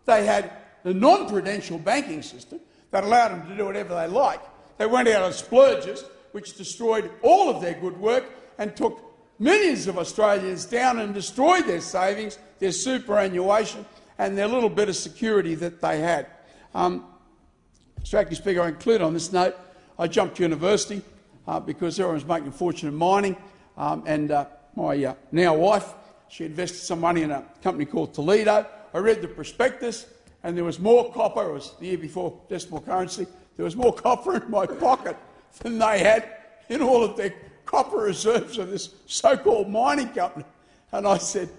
they 0.05 0.25
had 0.25 0.51
the 0.83 0.93
non-prudential 0.93 1.79
banking 1.79 2.21
system 2.21 2.59
that 2.91 3.03
allowed 3.03 3.29
them 3.29 3.47
to 3.49 3.57
do 3.57 3.65
whatever 3.65 3.95
they 3.95 4.07
like, 4.07 4.39
they 4.77 4.85
went 4.85 5.07
out 5.09 5.23
on 5.23 5.33
splurges, 5.33 6.03
which 6.33 6.57
destroyed 6.57 7.09
all 7.21 7.49
of 7.49 7.61
their 7.61 7.75
good 7.75 7.97
work 7.97 8.25
and 8.57 8.75
took 8.75 8.99
millions 9.39 9.87
of 9.87 9.97
Australians 9.97 10.65
down 10.65 10.99
and 10.99 11.13
destroyed 11.13 11.65
their 11.65 11.79
savings, 11.79 12.37
their 12.59 12.71
superannuation, 12.71 13.85
and 14.17 14.37
their 14.37 14.47
little 14.47 14.69
bit 14.69 14.89
of 14.89 14.95
security 14.95 15.55
that 15.55 15.79
they 15.79 15.99
had. 15.99 16.27
Um, 16.73 17.05
Mr 18.01 18.15
Acting 18.15 18.35
Speaker, 18.35 18.61
I 18.61 18.69
include 18.69 19.01
on 19.01 19.13
this 19.13 19.31
note, 19.31 19.55
I 19.97 20.07
jumped 20.07 20.39
university 20.39 21.01
uh, 21.47 21.59
because 21.59 21.99
everyone 21.99 22.15
was 22.15 22.25
making 22.25 22.47
a 22.47 22.51
fortune 22.51 22.89
in 22.89 22.95
mining, 22.95 23.37
um, 23.77 24.03
and 24.05 24.31
uh, 24.31 24.45
my 24.75 25.03
uh, 25.05 25.13
now 25.31 25.55
wife, 25.55 25.93
she 26.29 26.45
invested 26.45 26.79
some 26.79 26.99
money 26.99 27.21
in 27.21 27.29
a 27.31 27.45
company 27.61 27.85
called 27.85 28.13
Toledo. 28.13 28.65
I 28.93 28.97
read 28.97 29.21
the 29.21 29.27
prospectus, 29.27 30.07
and 30.43 30.57
there 30.57 30.63
was 30.63 30.79
more 30.79 31.13
copper. 31.13 31.49
It 31.49 31.53
was 31.53 31.73
the 31.79 31.87
year 31.87 31.97
before 31.97 32.41
decimal 32.49 32.81
currency. 32.81 33.27
There 33.55 33.65
was 33.65 33.75
more 33.75 33.93
copper 33.93 34.37
in 34.37 34.49
my 34.49 34.65
pocket 34.65 35.15
than 35.59 35.79
they 35.79 35.99
had 35.99 36.27
in 36.69 36.81
all 36.81 37.03
of 37.03 37.17
their 37.17 37.33
copper 37.65 37.97
reserves 37.97 38.57
of 38.57 38.69
this 38.69 38.93
so-called 39.05 39.69
mining 39.69 40.09
company. 40.09 40.45
And 40.91 41.07
I 41.07 41.17
said, 41.17 41.49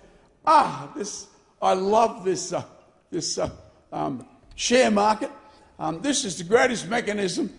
"Ah, 0.47 0.93
this! 0.97 1.27
I 1.61 1.75
love 1.75 2.25
this 2.25 2.53
uh, 2.53 2.65
this 3.11 3.39
uh, 3.39 3.51
um, 3.93 4.27
share 4.55 4.91
market. 4.91 5.31
Um, 5.79 6.01
this 6.01 6.25
is 6.25 6.39
the 6.39 6.45
greatest 6.45 6.89
mechanism 6.89 7.53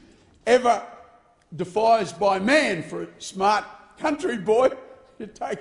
ever 0.45 0.81
devised 1.55 2.19
by 2.19 2.39
man 2.39 2.83
for 2.83 3.03
a 3.03 3.07
smart 3.19 3.65
country 3.97 4.37
boy 4.37 4.69
to 5.19 5.27
take 5.27 5.59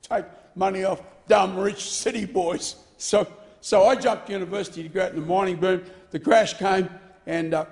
take 0.00 0.24
money 0.54 0.84
off 0.84 1.02
dumb 1.28 1.56
rich 1.56 1.90
city 1.90 2.24
boys." 2.24 2.76
So, 2.96 3.26
so 3.60 3.84
I 3.84 3.96
jumped 3.96 4.28
to 4.28 4.32
university 4.32 4.84
to 4.84 4.88
go 4.88 5.02
out 5.02 5.12
in 5.12 5.20
the 5.20 5.26
mining 5.26 5.56
boom. 5.56 5.82
The 6.12 6.20
crash 6.20 6.54
came, 6.54 6.88
and 7.26 7.52
uh, 7.52 7.66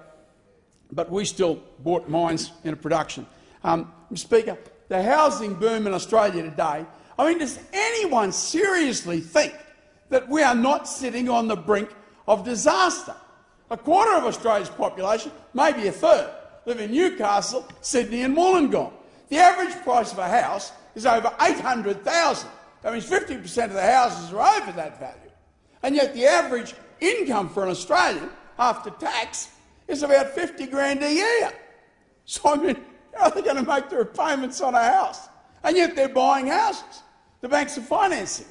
but 0.92 1.10
we 1.10 1.24
still 1.24 1.62
bought 1.80 2.08
mines 2.08 2.52
into 2.64 2.76
production. 2.76 3.26
Um, 3.62 3.92
Mr 4.12 4.18
Speaker, 4.18 4.58
the 4.88 5.02
housing 5.02 5.54
boom 5.54 5.86
in 5.86 5.94
Australia 5.94 6.42
today, 6.42 6.84
I 7.18 7.28
mean, 7.28 7.38
does 7.38 7.58
anyone 7.72 8.32
seriously 8.32 9.20
think 9.20 9.54
that 10.08 10.28
we 10.28 10.42
are 10.42 10.54
not 10.54 10.88
sitting 10.88 11.28
on 11.28 11.48
the 11.48 11.56
brink 11.56 11.90
of 12.26 12.44
disaster? 12.44 13.14
A 13.70 13.76
quarter 13.76 14.16
of 14.16 14.24
Australia's 14.24 14.70
population, 14.70 15.30
maybe 15.54 15.86
a 15.86 15.92
third, 15.92 16.30
live 16.66 16.80
in 16.80 16.90
Newcastle, 16.90 17.68
Sydney 17.80 18.22
and 18.22 18.36
Wollongong. 18.36 18.92
The 19.28 19.36
average 19.36 19.74
price 19.84 20.12
of 20.12 20.18
a 20.18 20.28
house 20.28 20.72
is 20.94 21.06
over 21.06 21.32
800,000. 21.40 22.50
That 22.82 22.92
means 22.92 23.08
50% 23.08 23.64
of 23.66 23.72
the 23.74 23.82
houses 23.82 24.32
are 24.32 24.60
over 24.60 24.72
that 24.72 24.98
value. 24.98 25.30
And 25.82 25.94
yet 25.94 26.14
the 26.14 26.26
average 26.26 26.74
income 27.00 27.48
for 27.48 27.62
an 27.62 27.70
Australian 27.70 28.28
after 28.58 28.90
tax 28.90 29.48
is 29.90 30.02
about 30.02 30.30
50 30.30 30.66
grand 30.66 31.02
a 31.02 31.12
year. 31.12 31.52
So, 32.24 32.42
I 32.44 32.56
mean, 32.56 32.76
how 33.14 33.24
are 33.24 33.30
they 33.30 33.42
going 33.42 33.56
to 33.56 33.62
make 33.62 33.90
their 33.90 34.04
payments 34.04 34.60
on 34.60 34.74
a 34.74 34.82
house? 34.82 35.28
And 35.62 35.76
yet 35.76 35.96
they're 35.96 36.08
buying 36.08 36.46
houses. 36.46 37.02
The 37.40 37.48
banks 37.48 37.76
are 37.76 37.82
financing. 37.82 38.46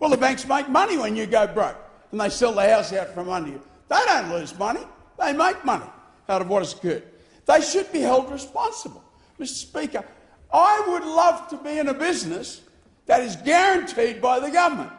Well, 0.00 0.10
the 0.10 0.16
banks 0.16 0.46
make 0.46 0.68
money 0.68 0.96
when 0.96 1.16
you 1.16 1.26
go 1.26 1.46
broke 1.46 1.76
and 2.10 2.20
they 2.20 2.30
sell 2.30 2.52
the 2.52 2.68
house 2.68 2.92
out 2.92 3.12
from 3.14 3.28
under 3.28 3.50
you. 3.50 3.62
They 3.88 4.00
don't 4.06 4.30
lose 4.30 4.56
money, 4.58 4.80
they 5.18 5.32
make 5.32 5.64
money 5.64 5.84
out 6.28 6.40
of 6.40 6.48
what 6.48 6.60
has 6.60 6.72
occurred. 6.72 7.04
They 7.46 7.60
should 7.60 7.90
be 7.92 8.00
held 8.00 8.30
responsible. 8.30 9.02
Mr. 9.40 9.54
Speaker, 9.54 10.04
I 10.52 10.84
would 10.88 11.04
love 11.04 11.48
to 11.48 11.56
be 11.58 11.78
in 11.78 11.88
a 11.88 11.94
business 11.94 12.62
that 13.06 13.22
is 13.22 13.36
guaranteed 13.36 14.20
by 14.20 14.40
the 14.40 14.50
government. 14.50 14.92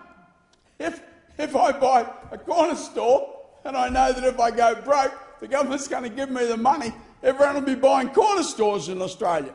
If, 0.79 1.01
if 1.37 1.55
I 1.55 1.71
buy 1.71 2.09
a 2.31 2.37
corner 2.37 2.75
store 2.75 3.35
and 3.63 3.77
I 3.77 3.89
know 3.89 4.11
that 4.11 4.23
if 4.23 4.39
I 4.39 4.51
go 4.51 4.75
broke, 4.81 5.13
the 5.39 5.47
government's 5.47 5.87
going 5.87 6.03
to 6.03 6.09
give 6.09 6.29
me 6.29 6.45
the 6.45 6.57
money, 6.57 6.93
everyone 7.23 7.55
will 7.55 7.61
be 7.61 7.75
buying 7.75 8.09
corner 8.09 8.43
stores 8.43 8.89
in 8.89 9.01
Australia. 9.01 9.53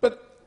But 0.00 0.38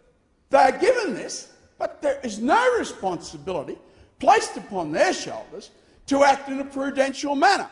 they 0.49 0.57
are 0.57 0.77
given 0.77 1.13
this, 1.13 1.53
but 1.77 2.01
there 2.01 2.19
is 2.23 2.39
no 2.39 2.77
responsibility 2.77 3.77
placed 4.19 4.57
upon 4.57 4.91
their 4.91 5.13
shoulders 5.13 5.71
to 6.07 6.23
act 6.23 6.49
in 6.49 6.59
a 6.59 6.65
prudential 6.65 7.35
manner. 7.35 7.69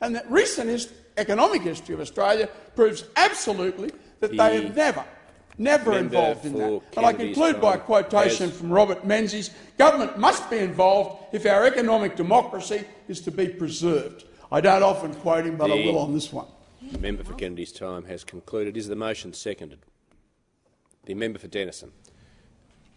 And 0.00 0.14
that 0.14 0.30
recent 0.30 0.68
hist 0.68 0.92
economic 1.16 1.62
history 1.62 1.94
of 1.94 2.00
Australia 2.00 2.48
proves 2.74 3.04
absolutely 3.16 3.90
that 4.20 4.30
the 4.30 4.36
they 4.36 4.62
have 4.62 4.76
never, 4.76 5.04
never 5.56 5.98
involved 5.98 6.44
in 6.44 6.54
that. 6.54 6.82
And 6.96 7.06
I 7.06 7.12
conclude 7.12 7.60
by 7.60 7.74
a 7.74 7.78
quotation 7.78 8.50
from 8.50 8.70
Robert 8.70 9.06
Menzies 9.06 9.50
Government 9.78 10.18
must 10.18 10.50
be 10.50 10.58
involved 10.58 11.34
if 11.34 11.46
our 11.46 11.64
economic 11.64 12.16
democracy 12.16 12.84
is 13.08 13.20
to 13.22 13.30
be 13.30 13.48
preserved. 13.48 14.24
I 14.52 14.60
don't 14.60 14.82
often 14.82 15.14
quote 15.14 15.46
him, 15.46 15.56
but 15.56 15.68
the 15.68 15.74
I 15.74 15.86
will 15.86 15.98
on 15.98 16.12
this 16.12 16.32
one. 16.32 16.46
The 16.92 16.98
member 16.98 17.24
for 17.24 17.34
Kennedy's 17.34 17.72
time 17.72 18.04
has 18.04 18.22
concluded. 18.22 18.76
Is 18.76 18.86
the 18.86 18.94
motion 18.94 19.32
seconded? 19.32 19.80
The 21.04 21.14
member 21.14 21.38
for 21.38 21.48
Denison. 21.48 21.90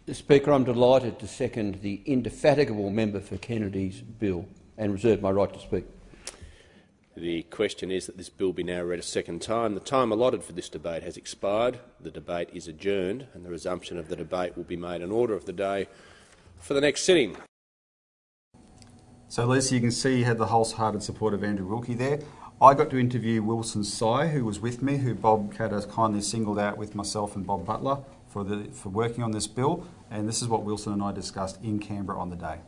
Mr 0.06 0.14
Speaker, 0.14 0.52
I'm 0.52 0.64
delighted 0.64 1.18
to 1.18 1.26
second 1.26 1.82
the 1.82 2.00
indefatigable 2.06 2.90
member 2.90 3.20
for 3.20 3.36
Kennedy's 3.36 4.00
bill 4.00 4.46
and 4.78 4.92
reserve 4.92 5.20
my 5.20 5.30
right 5.30 5.52
to 5.52 5.58
speak. 5.58 5.84
The 7.16 7.42
question 7.44 7.90
is 7.90 8.06
that 8.06 8.16
this 8.16 8.28
bill 8.28 8.52
be 8.52 8.62
now 8.62 8.82
read 8.82 9.00
a 9.00 9.02
second 9.02 9.42
time. 9.42 9.74
The 9.74 9.80
time 9.80 10.12
allotted 10.12 10.44
for 10.44 10.52
this 10.52 10.68
debate 10.68 11.02
has 11.02 11.16
expired. 11.16 11.80
The 12.00 12.10
debate 12.10 12.50
is 12.52 12.68
adjourned 12.68 13.26
and 13.34 13.44
the 13.44 13.50
resumption 13.50 13.98
of 13.98 14.08
the 14.08 14.16
debate 14.16 14.56
will 14.56 14.64
be 14.64 14.76
made 14.76 15.02
an 15.02 15.10
order 15.10 15.34
of 15.34 15.46
the 15.46 15.52
day 15.52 15.88
for 16.58 16.74
the 16.74 16.80
next 16.80 17.02
sitting. 17.02 17.36
So, 19.28 19.46
Lisa, 19.46 19.74
you 19.74 19.80
can 19.80 19.90
see 19.90 20.18
you 20.18 20.24
had 20.24 20.38
the 20.38 20.46
wholehearted 20.46 21.02
support 21.02 21.34
of 21.34 21.44
Andrew 21.44 21.66
Wilkie 21.66 21.94
there. 21.94 22.20
I 22.62 22.74
got 22.74 22.90
to 22.90 22.98
interview 22.98 23.42
Wilson 23.42 23.84
Sy, 23.84 24.26
who 24.26 24.44
was 24.44 24.60
with 24.60 24.82
me, 24.82 24.98
who 24.98 25.14
Bob 25.14 25.54
Katter 25.54 25.80
kindly 25.90 26.20
singled 26.20 26.58
out 26.58 26.76
with 26.76 26.94
myself 26.94 27.34
and 27.34 27.46
Bob 27.46 27.64
Butler 27.64 28.00
for, 28.28 28.44
the, 28.44 28.64
for 28.74 28.90
working 28.90 29.24
on 29.24 29.30
this 29.30 29.46
bill, 29.46 29.86
and 30.10 30.28
this 30.28 30.42
is 30.42 30.48
what 30.48 30.62
Wilson 30.62 30.92
and 30.92 31.02
I 31.02 31.10
discussed 31.10 31.58
in 31.62 31.78
Canberra 31.78 32.20
on 32.20 32.28
the 32.28 32.36
day. 32.36 32.58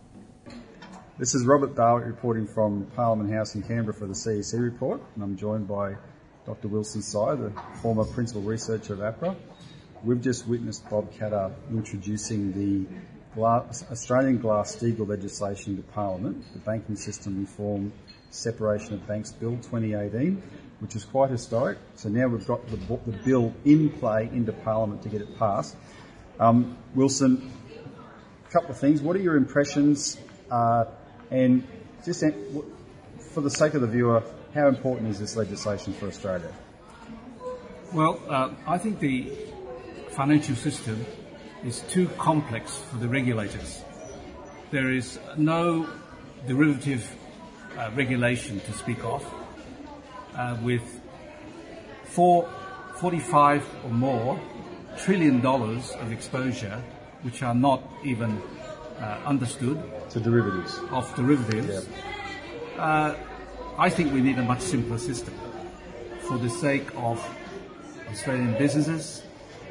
This 1.19 1.35
is 1.35 1.45
Robert 1.45 1.75
Barwick 1.75 2.07
reporting 2.07 2.47
from 2.47 2.87
Parliament 2.97 3.35
House 3.35 3.55
in 3.55 3.61
Canberra 3.61 3.93
for 3.93 4.07
the 4.07 4.15
CEC 4.15 4.59
report, 4.63 5.03
and 5.15 5.23
I'm 5.23 5.37
joined 5.37 5.69
by 5.69 5.97
Dr. 6.47 6.69
Wilson 6.69 7.03
Sy, 7.03 7.35
the 7.35 7.53
former 7.83 8.05
principal 8.05 8.41
researcher 8.41 8.95
of 8.95 9.01
APRA. 9.01 9.37
We've 10.03 10.23
just 10.23 10.49
witnessed 10.49 10.89
Bob 10.89 11.13
Katter 11.13 11.53
introducing 11.71 12.53
the 12.55 12.87
Australian 13.39 14.39
Glass-Steagall 14.39 15.07
legislation 15.07 15.77
to 15.77 15.83
Parliament, 15.83 16.51
the 16.55 16.61
Banking 16.61 16.97
System 16.97 17.39
Reform 17.41 17.93
Separation 18.33 18.95
of 18.95 19.07
Banks 19.07 19.31
Bill 19.31 19.57
2018, 19.57 20.43
which 20.81 20.97
is 20.97 21.05
quite 21.05 21.31
historic. 21.31 21.79
So 21.97 22.09
now 22.09 22.29
we've 22.29 22.47
got 22.47 22.67
the, 22.69 22.77
the 22.77 23.17
bill 23.25 23.53
in 23.65 23.91
play 23.91 24.29
into 24.33 24.53
Parliament 24.53 25.03
to 25.03 25.09
get 25.09 25.21
it 25.21 25.39
passed. 25.39 25.77
Um, 26.41 26.79
Wilson, 26.95 27.53
a 28.47 28.51
couple 28.51 28.71
of 28.71 28.79
things. 28.79 29.03
What 29.03 29.17
are 29.17 29.21
your 29.21 29.37
impressions? 29.37 30.19
Uh, 30.51 30.87
and 31.31 31.67
just 32.05 32.25
for 33.33 33.43
the 33.43 33.51
sake 33.51 33.75
of 33.75 33.83
the 33.83 33.87
viewer, 33.87 34.23
how 34.55 34.69
important 34.69 35.11
is 35.11 35.19
this 35.19 35.37
legislation 35.37 35.93
for 35.93 36.09
Australia? 36.09 36.53
Well, 37.93 38.19
uh, 38.29 38.51
I 38.67 38.79
think 38.79 38.99
the 38.99 39.31
financial 40.11 40.57
system 40.57 41.05
is 41.65 41.81
too 41.81 42.09
complex 42.17 42.77
for 42.77 42.97
the 42.97 43.09
regulators. 43.09 43.83
There 44.71 44.91
is 44.91 45.19
no 45.37 45.87
derivative 46.47 47.15
uh, 47.79 47.91
regulation 47.95 48.61
to 48.61 48.73
speak 48.73 49.05
of, 49.05 49.25
uh, 50.37 50.57
with 50.63 50.83
four, 52.05 52.49
45 52.97 53.67
or 53.85 53.91
more 53.91 54.41
trillion 54.99 55.41
dollars 55.41 55.93
of 56.01 56.13
exposure, 56.13 56.83
which 57.23 57.43
are 57.43 57.55
not 57.55 57.83
even 58.05 58.41
uh, 58.99 59.19
understood. 59.25 59.83
To 60.11 60.21
derivatives. 60.21 60.79
Of 60.91 61.15
derivatives. 61.17 61.89
Uh, 62.77 63.15
I 63.79 63.89
think 63.89 64.13
we 64.13 64.21
need 64.21 64.39
a 64.39 64.43
much 64.43 64.61
simpler 64.61 64.99
system 64.99 65.35
for 66.21 66.39
the 66.39 66.51
sake 66.51 66.89
of 66.97 67.19
Australian 68.11 68.57
businesses 68.59 69.23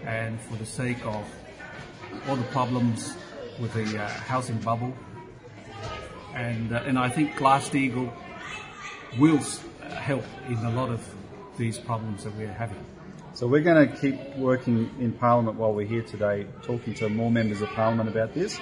and 0.05 0.39
for 0.41 0.55
the 0.55 0.65
sake 0.65 1.05
of 1.05 1.23
all 2.27 2.35
the 2.35 2.43
problems 2.45 3.15
with 3.59 3.73
the 3.73 4.01
uh, 4.01 4.07
housing 4.07 4.57
bubble 4.57 4.93
and 6.35 6.73
uh, 6.73 6.83
and 6.85 6.97
I 6.97 7.09
think 7.09 7.35
Glass-Steagall 7.37 8.11
will 9.19 9.39
help 9.93 10.25
in 10.47 10.57
a 10.57 10.71
lot 10.71 10.89
of 10.89 11.05
these 11.57 11.77
problems 11.77 12.23
that 12.23 12.35
we're 12.35 12.51
having. 12.51 12.83
So 13.33 13.47
we're 13.47 13.61
going 13.61 13.87
to 13.87 13.95
keep 13.95 14.35
working 14.35 14.89
in 14.99 15.13
Parliament 15.13 15.57
while 15.57 15.73
we're 15.73 15.87
here 15.87 16.01
today, 16.01 16.47
talking 16.63 16.93
to 16.95 17.09
more 17.09 17.31
members 17.31 17.61
of 17.61 17.69
Parliament 17.69 18.09
about 18.09 18.33
this. 18.33 18.59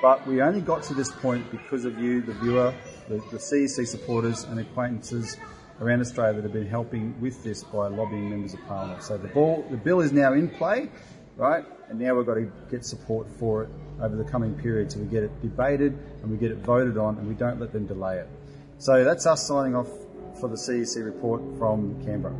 But 0.00 0.26
we 0.26 0.40
only 0.42 0.60
got 0.60 0.82
to 0.84 0.94
this 0.94 1.10
point 1.10 1.50
because 1.50 1.84
of 1.84 1.98
you, 1.98 2.20
the 2.22 2.34
viewer, 2.34 2.74
the, 3.08 3.16
the 3.30 3.38
CEC 3.38 3.86
supporters 3.86 4.44
and 4.44 4.60
acquaintances 4.60 5.36
around 5.80 6.00
Australia 6.00 6.34
that 6.34 6.42
have 6.42 6.52
been 6.52 6.66
helping 6.66 7.20
with 7.20 7.42
this 7.42 7.64
by 7.64 7.88
lobbying 7.88 8.30
members 8.30 8.54
of 8.54 8.60
Parliament. 8.66 9.02
So 9.02 9.16
the, 9.16 9.28
ball, 9.28 9.66
the 9.70 9.76
bill 9.76 10.00
is 10.00 10.12
now 10.12 10.32
in 10.32 10.48
play, 10.48 10.90
right? 11.36 11.64
And 11.88 11.98
now 11.98 12.14
we've 12.14 12.26
got 12.26 12.34
to 12.34 12.50
get 12.70 12.84
support 12.84 13.26
for 13.38 13.64
it 13.64 13.68
over 14.00 14.16
the 14.16 14.24
coming 14.24 14.54
period 14.54 14.90
so 14.90 14.98
we 14.98 15.06
get 15.06 15.22
it 15.22 15.42
debated 15.42 15.96
and 16.22 16.30
we 16.30 16.36
get 16.36 16.50
it 16.50 16.58
voted 16.58 16.98
on 16.98 17.18
and 17.18 17.28
we 17.28 17.34
don't 17.34 17.60
let 17.60 17.72
them 17.72 17.86
delay 17.86 18.18
it. 18.18 18.28
So 18.78 19.04
that's 19.04 19.26
us 19.26 19.46
signing 19.46 19.74
off 19.74 19.88
for 20.40 20.48
the 20.48 20.56
CEC 20.56 21.04
report 21.04 21.42
from 21.58 22.02
Canberra. 22.04 22.34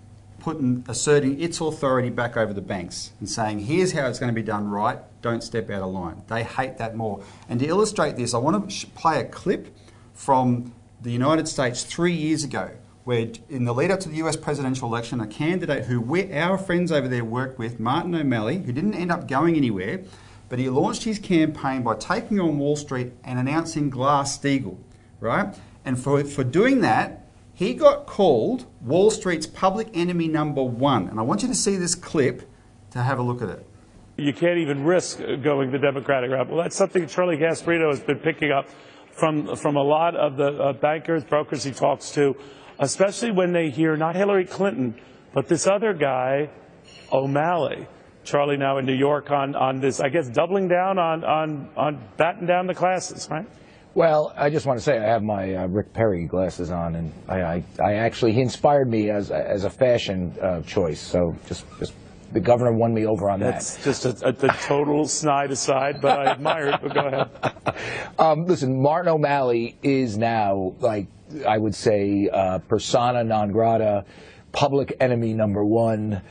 putting 0.41 0.83
asserting 0.87 1.39
its 1.39 1.61
authority 1.61 2.09
back 2.09 2.35
over 2.35 2.51
the 2.51 2.61
banks 2.61 3.11
and 3.19 3.29
saying, 3.29 3.59
here's 3.59 3.91
how 3.91 4.07
it's 4.07 4.19
going 4.19 4.33
to 4.33 4.35
be 4.35 4.45
done 4.45 4.67
right, 4.67 4.99
don't 5.21 5.43
step 5.43 5.69
out 5.69 5.83
of 5.83 5.91
line. 5.91 6.23
They 6.27 6.43
hate 6.43 6.77
that 6.79 6.95
more. 6.95 7.23
And 7.47 7.59
to 7.59 7.67
illustrate 7.67 8.17
this, 8.17 8.33
I 8.33 8.39
want 8.39 8.69
to 8.69 8.87
play 8.87 9.21
a 9.21 9.25
clip 9.25 9.73
from 10.13 10.73
the 11.01 11.11
United 11.11 11.47
States 11.47 11.83
three 11.83 12.13
years 12.13 12.43
ago, 12.43 12.71
where 13.03 13.27
in 13.49 13.65
the 13.65 13.73
lead 13.73 13.91
up 13.91 13.99
to 14.01 14.09
the 14.09 14.17
US 14.17 14.35
presidential 14.35 14.87
election, 14.87 15.21
a 15.21 15.27
candidate 15.27 15.85
who 15.85 16.01
we, 16.01 16.33
our 16.33 16.57
friends 16.57 16.91
over 16.91 17.07
there 17.07 17.23
worked 17.23 17.59
with, 17.59 17.79
Martin 17.79 18.15
O'Malley, 18.15 18.57
who 18.57 18.71
didn't 18.71 18.95
end 18.95 19.11
up 19.11 19.27
going 19.27 19.55
anywhere, 19.55 20.01
but 20.49 20.59
he 20.59 20.69
launched 20.69 21.03
his 21.03 21.19
campaign 21.19 21.83
by 21.83 21.95
taking 21.95 22.39
on 22.39 22.57
Wall 22.57 22.75
Street 22.75 23.13
and 23.23 23.39
announcing 23.39 23.89
Glass-Steagall, 23.89 24.77
right? 25.19 25.55
And 25.85 25.99
for, 25.99 26.23
for 26.23 26.43
doing 26.43 26.81
that, 26.81 27.20
he 27.53 27.73
got 27.73 28.05
called 28.05 28.65
Wall 28.81 29.11
Street's 29.11 29.47
public 29.47 29.89
enemy 29.93 30.27
number 30.27 30.63
one. 30.63 31.07
And 31.07 31.19
I 31.19 31.23
want 31.23 31.41
you 31.41 31.47
to 31.47 31.55
see 31.55 31.75
this 31.75 31.95
clip 31.95 32.49
to 32.91 32.99
have 33.01 33.19
a 33.19 33.21
look 33.21 33.41
at 33.41 33.49
it. 33.49 33.65
You 34.17 34.33
can't 34.33 34.59
even 34.59 34.83
risk 34.83 35.19
going 35.19 35.71
the 35.71 35.79
Democratic 35.79 36.31
route. 36.31 36.49
Well, 36.49 36.61
that's 36.61 36.75
something 36.75 37.07
Charlie 37.07 37.37
Gasparino 37.37 37.89
has 37.89 37.99
been 37.99 38.19
picking 38.19 38.51
up 38.51 38.67
from, 39.11 39.55
from 39.55 39.75
a 39.75 39.83
lot 39.83 40.15
of 40.15 40.37
the 40.37 40.51
uh, 40.51 40.73
bankers, 40.73 41.23
brokers 41.23 41.63
he 41.63 41.71
talks 41.71 42.11
to, 42.11 42.35
especially 42.79 43.31
when 43.31 43.53
they 43.53 43.69
hear 43.69 43.95
not 43.95 44.15
Hillary 44.15 44.45
Clinton, 44.45 44.95
but 45.33 45.47
this 45.47 45.67
other 45.67 45.93
guy, 45.93 46.49
O'Malley. 47.11 47.87
Charlie 48.23 48.57
now 48.57 48.77
in 48.77 48.85
New 48.85 48.95
York 48.95 49.31
on, 49.31 49.55
on 49.55 49.79
this, 49.79 49.99
I 49.99 50.09
guess, 50.09 50.29
doubling 50.29 50.67
down 50.67 50.99
on, 50.99 51.23
on, 51.23 51.69
on 51.75 52.03
batting 52.17 52.45
down 52.45 52.67
the 52.67 52.75
classes, 52.75 53.27
right? 53.31 53.47
Well, 53.93 54.33
I 54.37 54.49
just 54.49 54.65
want 54.65 54.79
to 54.79 54.83
say 54.83 54.97
I 54.97 55.03
have 55.03 55.21
my 55.21 55.53
uh, 55.53 55.67
Rick 55.67 55.91
Perry 55.91 56.25
glasses 56.25 56.71
on, 56.71 56.95
and 56.95 57.13
I, 57.27 57.41
I, 57.41 57.63
I, 57.83 57.93
actually 57.95 58.31
he 58.31 58.39
inspired 58.39 58.89
me 58.89 59.09
as 59.09 59.31
as 59.31 59.65
a 59.65 59.69
fashion 59.69 60.33
uh, 60.41 60.61
choice. 60.61 61.01
So 61.01 61.35
just 61.45 61.65
just 61.77 61.93
the 62.31 62.39
governor 62.39 62.71
won 62.71 62.93
me 62.93 63.05
over 63.05 63.29
on 63.29 63.41
That's 63.41 63.75
that. 63.75 63.83
That's 63.83 64.03
just 64.03 64.23
a, 64.23 64.27
a, 64.27 64.49
a, 64.49 64.57
total 64.61 65.05
snide 65.07 65.51
aside, 65.51 65.99
but 65.99 66.19
I 66.19 66.31
admire 66.31 66.69
it. 66.69 66.79
But 66.81 66.93
go 66.93 67.07
ahead. 67.07 67.75
Um, 68.19 68.45
listen, 68.45 68.79
Martin 68.79 69.09
O'Malley 69.09 69.75
is 69.81 70.15
now 70.15 70.75
like 70.79 71.07
I 71.47 71.57
would 71.57 71.73
say 71.73 72.29
uh, 72.31 72.59
persona 72.59 73.23
non 73.23 73.51
grata, 73.51 74.05
public 74.51 74.95
enemy 74.99 75.33
number 75.33 75.65
one 75.65 76.21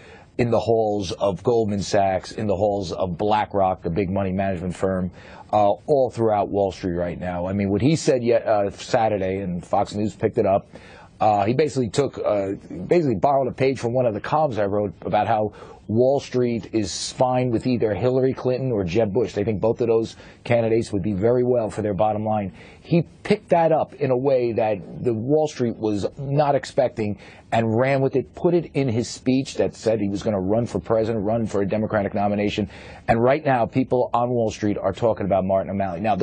in 0.40 0.50
the 0.50 0.58
halls 0.58 1.12
of 1.12 1.42
Goldman 1.42 1.82
Sachs, 1.82 2.32
in 2.32 2.46
the 2.46 2.56
halls 2.56 2.92
of 2.92 3.18
BlackRock, 3.18 3.82
the 3.82 3.90
big 3.90 4.08
money 4.08 4.32
management 4.32 4.74
firm, 4.74 5.10
uh, 5.52 5.68
all 5.68 6.10
throughout 6.10 6.48
Wall 6.48 6.72
Street 6.72 6.94
right 6.94 7.20
now. 7.20 7.46
I 7.46 7.52
mean, 7.52 7.68
what 7.68 7.82
he 7.82 7.94
said 7.94 8.24
yet 8.24 8.46
uh, 8.46 8.70
Saturday, 8.70 9.40
and 9.40 9.62
Fox 9.62 9.94
News 9.94 10.14
picked 10.14 10.38
it 10.38 10.46
up. 10.46 10.66
Uh, 11.20 11.44
he 11.44 11.52
basically 11.52 11.90
took, 11.90 12.18
uh, 12.24 12.52
basically 12.86 13.16
borrowed 13.16 13.48
a 13.48 13.52
page 13.52 13.78
from 13.78 13.92
one 13.92 14.06
of 14.06 14.14
the 14.14 14.20
columns 14.20 14.56
I 14.56 14.64
wrote 14.64 14.94
about 15.02 15.26
how 15.26 15.52
Wall 15.90 16.20
Street 16.20 16.68
is 16.72 17.12
fine 17.12 17.50
with 17.50 17.66
either 17.66 17.92
Hillary 17.92 18.32
Clinton 18.32 18.70
or 18.70 18.84
Jeb 18.84 19.12
Bush. 19.12 19.32
They 19.32 19.42
think 19.42 19.60
both 19.60 19.80
of 19.80 19.88
those 19.88 20.14
candidates 20.44 20.92
would 20.92 21.02
be 21.02 21.14
very 21.14 21.42
well 21.42 21.68
for 21.68 21.82
their 21.82 21.94
bottom 21.94 22.24
line. 22.24 22.52
He 22.80 23.02
picked 23.24 23.48
that 23.48 23.72
up 23.72 23.94
in 23.94 24.12
a 24.12 24.16
way 24.16 24.52
that 24.52 25.02
the 25.02 25.12
Wall 25.12 25.48
Street 25.48 25.76
was 25.76 26.06
not 26.16 26.54
expecting 26.54 27.18
and 27.52 27.76
ran 27.76 28.00
with 28.00 28.14
it, 28.14 28.32
put 28.36 28.54
it 28.54 28.70
in 28.74 28.88
his 28.88 29.08
speech 29.08 29.56
that 29.56 29.74
said 29.74 30.00
he 30.00 30.08
was 30.08 30.22
going 30.22 30.34
to 30.34 30.40
run 30.40 30.64
for 30.64 30.78
president, 30.78 31.24
run 31.24 31.46
for 31.46 31.62
a 31.62 31.66
Democratic 31.66 32.14
nomination. 32.14 32.70
And 33.08 33.20
right 33.20 33.44
now, 33.44 33.66
people 33.66 34.10
on 34.14 34.30
Wall 34.30 34.50
Street 34.50 34.78
are 34.78 34.92
talking 34.92 35.26
about 35.26 35.44
Martin 35.44 35.70
O'Malley. 35.70 36.00
Now, 36.00 36.16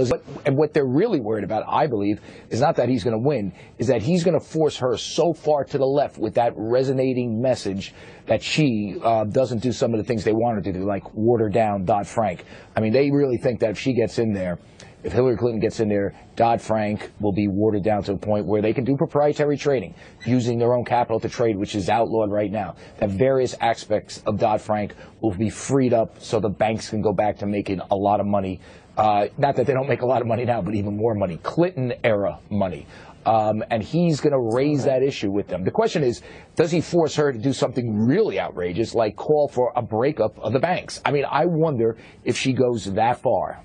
and 0.45 0.56
what 0.56 0.73
they're 0.73 0.86
really 0.86 1.19
worried 1.19 1.43
about, 1.43 1.65
I 1.67 1.88
believe, 1.88 2.21
is 2.49 2.62
not 2.62 2.77
that 2.77 2.88
he's 2.88 3.03
going 3.03 3.21
to 3.21 3.27
win, 3.27 3.51
is 3.77 3.88
that 3.88 4.01
he's 4.01 4.23
going 4.23 4.39
to 4.39 4.45
force 4.45 4.77
her 4.77 4.95
so 4.95 5.34
far 5.34 5.65
to 5.65 5.77
the 5.77 5.86
left 5.86 6.17
with 6.17 6.36
that 6.36 6.53
resonating 6.56 7.41
message 7.41 7.93
that 8.27 8.43
she 8.43 8.95
uh, 9.03 9.23
doesn't 9.25 9.59
do 9.59 9.71
some 9.71 9.93
of 9.93 9.97
the 9.97 10.03
things 10.03 10.23
they 10.23 10.33
want 10.33 10.57
her 10.57 10.61
to 10.61 10.71
do, 10.71 10.85
like 10.85 11.13
water 11.13 11.49
down 11.49 11.85
Dodd 11.85 12.07
Frank. 12.07 12.43
I 12.75 12.81
mean, 12.81 12.93
they 12.93 13.09
really 13.09 13.37
think 13.37 13.59
that 13.61 13.71
if 13.71 13.79
she 13.79 13.93
gets 13.93 14.19
in 14.19 14.33
there, 14.33 14.59
if 15.03 15.13
Hillary 15.13 15.37
Clinton 15.37 15.59
gets 15.59 15.79
in 15.79 15.87
there, 15.87 16.13
Dodd 16.35 16.61
Frank 16.61 17.11
will 17.21 17.31
be 17.31 17.47
watered 17.47 17.83
down 17.83 18.03
to 18.03 18.13
a 18.13 18.17
point 18.17 18.45
where 18.45 18.61
they 18.61 18.73
can 18.73 18.83
do 18.83 18.97
proprietary 18.97 19.55
trading 19.55 19.93
using 20.25 20.57
their 20.57 20.73
own 20.73 20.83
capital 20.83 21.19
to 21.19 21.29
trade, 21.29 21.55
which 21.55 21.75
is 21.75 21.87
outlawed 21.87 22.31
right 22.31 22.51
now. 22.51 22.75
That 22.97 23.11
various 23.11 23.55
aspects 23.61 24.21
of 24.25 24.37
Dodd 24.39 24.59
Frank 24.59 24.95
will 25.21 25.33
be 25.33 25.49
freed 25.49 25.93
up 25.93 26.21
so 26.21 26.39
the 26.39 26.49
banks 26.49 26.89
can 26.89 27.01
go 27.01 27.13
back 27.13 27.37
to 27.37 27.45
making 27.45 27.79
a 27.91 27.95
lot 27.95 28.19
of 28.19 28.25
money. 28.25 28.59
Uh, 28.97 29.27
not 29.37 29.55
that 29.55 29.67
they 29.67 29.73
don't 29.73 29.87
make 29.87 30.01
a 30.01 30.05
lot 30.05 30.21
of 30.21 30.27
money 30.27 30.43
now, 30.43 30.61
but 30.61 30.73
even 30.73 30.97
more 30.97 31.13
money. 31.13 31.37
Clinton 31.43 31.93
era 32.03 32.39
money. 32.49 32.87
Um, 33.27 33.61
and 33.69 33.83
he's 33.83 34.21
going 34.21 34.31
to 34.31 34.55
raise 34.55 34.85
that 34.85 35.03
issue 35.03 35.29
with 35.29 35.49
them. 35.49 35.65
The 35.65 35.71
question 35.71 36.01
is, 36.01 36.21
does 36.55 36.71
he 36.71 36.79
force 36.79 37.13
her 37.15 37.33
to 37.33 37.37
do 37.37 37.51
something 37.51 38.07
really 38.07 38.39
outrageous, 38.39 38.95
like 38.95 39.17
call 39.17 39.49
for 39.49 39.73
a 39.75 39.81
breakup 39.81 40.39
of 40.39 40.53
the 40.53 40.59
banks? 40.59 41.01
I 41.03 41.11
mean, 41.11 41.25
I 41.29 41.45
wonder 41.45 41.97
if 42.23 42.37
she 42.37 42.53
goes 42.53 42.85
that 42.93 43.21
far. 43.21 43.61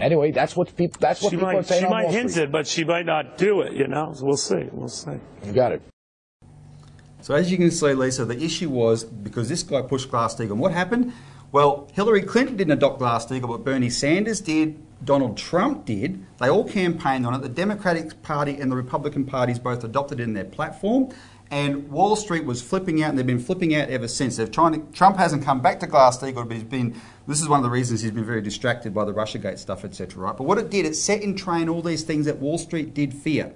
Anyway, 0.00 0.32
that's 0.32 0.56
what 0.56 0.74
people. 0.76 0.98
That's 0.98 1.22
what 1.22 1.30
she 1.30 1.36
people 1.36 1.52
might, 1.52 1.58
are 1.58 1.62
saying. 1.62 1.84
She 1.84 1.88
might 1.88 2.10
hint 2.10 2.30
Street. 2.32 2.44
it, 2.44 2.52
but 2.52 2.66
she 2.66 2.82
might 2.82 3.06
not 3.06 3.38
do 3.38 3.60
it. 3.60 3.74
You 3.74 3.86
know, 3.86 4.12
so 4.14 4.26
we'll 4.26 4.36
see. 4.36 4.66
We'll 4.72 4.88
see. 4.88 5.12
You 5.44 5.52
got 5.52 5.70
it. 5.70 5.82
So 7.20 7.34
as 7.34 7.52
you 7.52 7.56
can 7.56 7.70
see, 7.70 7.92
Lisa, 7.92 8.24
the 8.24 8.42
issue 8.42 8.70
was 8.70 9.04
because 9.04 9.48
this 9.48 9.62
guy 9.62 9.82
pushed 9.82 10.10
Glass-Steagall. 10.10 10.56
What 10.56 10.72
happened? 10.72 11.12
Well, 11.52 11.88
Hillary 11.92 12.22
Clinton 12.22 12.56
didn't 12.56 12.72
adopt 12.72 12.98
Glass-Steagall, 12.98 13.46
but 13.46 13.64
Bernie 13.64 13.90
Sanders 13.90 14.40
did. 14.40 14.82
Donald 15.04 15.36
Trump 15.36 15.86
did. 15.86 16.24
They 16.38 16.48
all 16.48 16.64
campaigned 16.64 17.26
on 17.26 17.34
it. 17.34 17.42
The 17.42 17.48
Democratic 17.48 18.22
Party 18.22 18.56
and 18.60 18.70
the 18.70 18.76
Republican 18.76 19.24
parties 19.24 19.58
both 19.58 19.82
adopted 19.84 20.20
it 20.20 20.24
in 20.24 20.34
their 20.34 20.44
platform. 20.44 21.12
And 21.50 21.90
Wall 21.90 22.14
Street 22.14 22.44
was 22.44 22.62
flipping 22.62 23.02
out, 23.02 23.10
and 23.10 23.18
they've 23.18 23.26
been 23.26 23.40
flipping 23.40 23.74
out 23.74 23.88
ever 23.88 24.06
since. 24.06 24.36
They've 24.36 24.50
trying 24.50 24.72
to, 24.72 24.92
Trump 24.92 25.16
hasn't 25.16 25.42
come 25.42 25.60
back 25.60 25.80
to 25.80 25.86
Glass-Steagall, 25.88 26.46
but 26.46 26.52
he's 26.52 26.62
been. 26.62 26.94
This 27.26 27.40
is 27.40 27.48
one 27.48 27.58
of 27.58 27.64
the 27.64 27.70
reasons 27.70 28.02
he's 28.02 28.12
been 28.12 28.24
very 28.24 28.42
distracted 28.42 28.94
by 28.94 29.04
the 29.04 29.12
RussiaGate 29.12 29.58
stuff, 29.58 29.84
etc. 29.84 30.22
Right? 30.22 30.36
But 30.36 30.44
what 30.44 30.58
it 30.58 30.70
did, 30.70 30.86
it 30.86 30.94
set 30.94 31.22
in 31.22 31.34
train 31.34 31.68
all 31.68 31.82
these 31.82 32.04
things 32.04 32.26
that 32.26 32.38
Wall 32.38 32.56
Street 32.56 32.94
did 32.94 33.12
fear. 33.12 33.52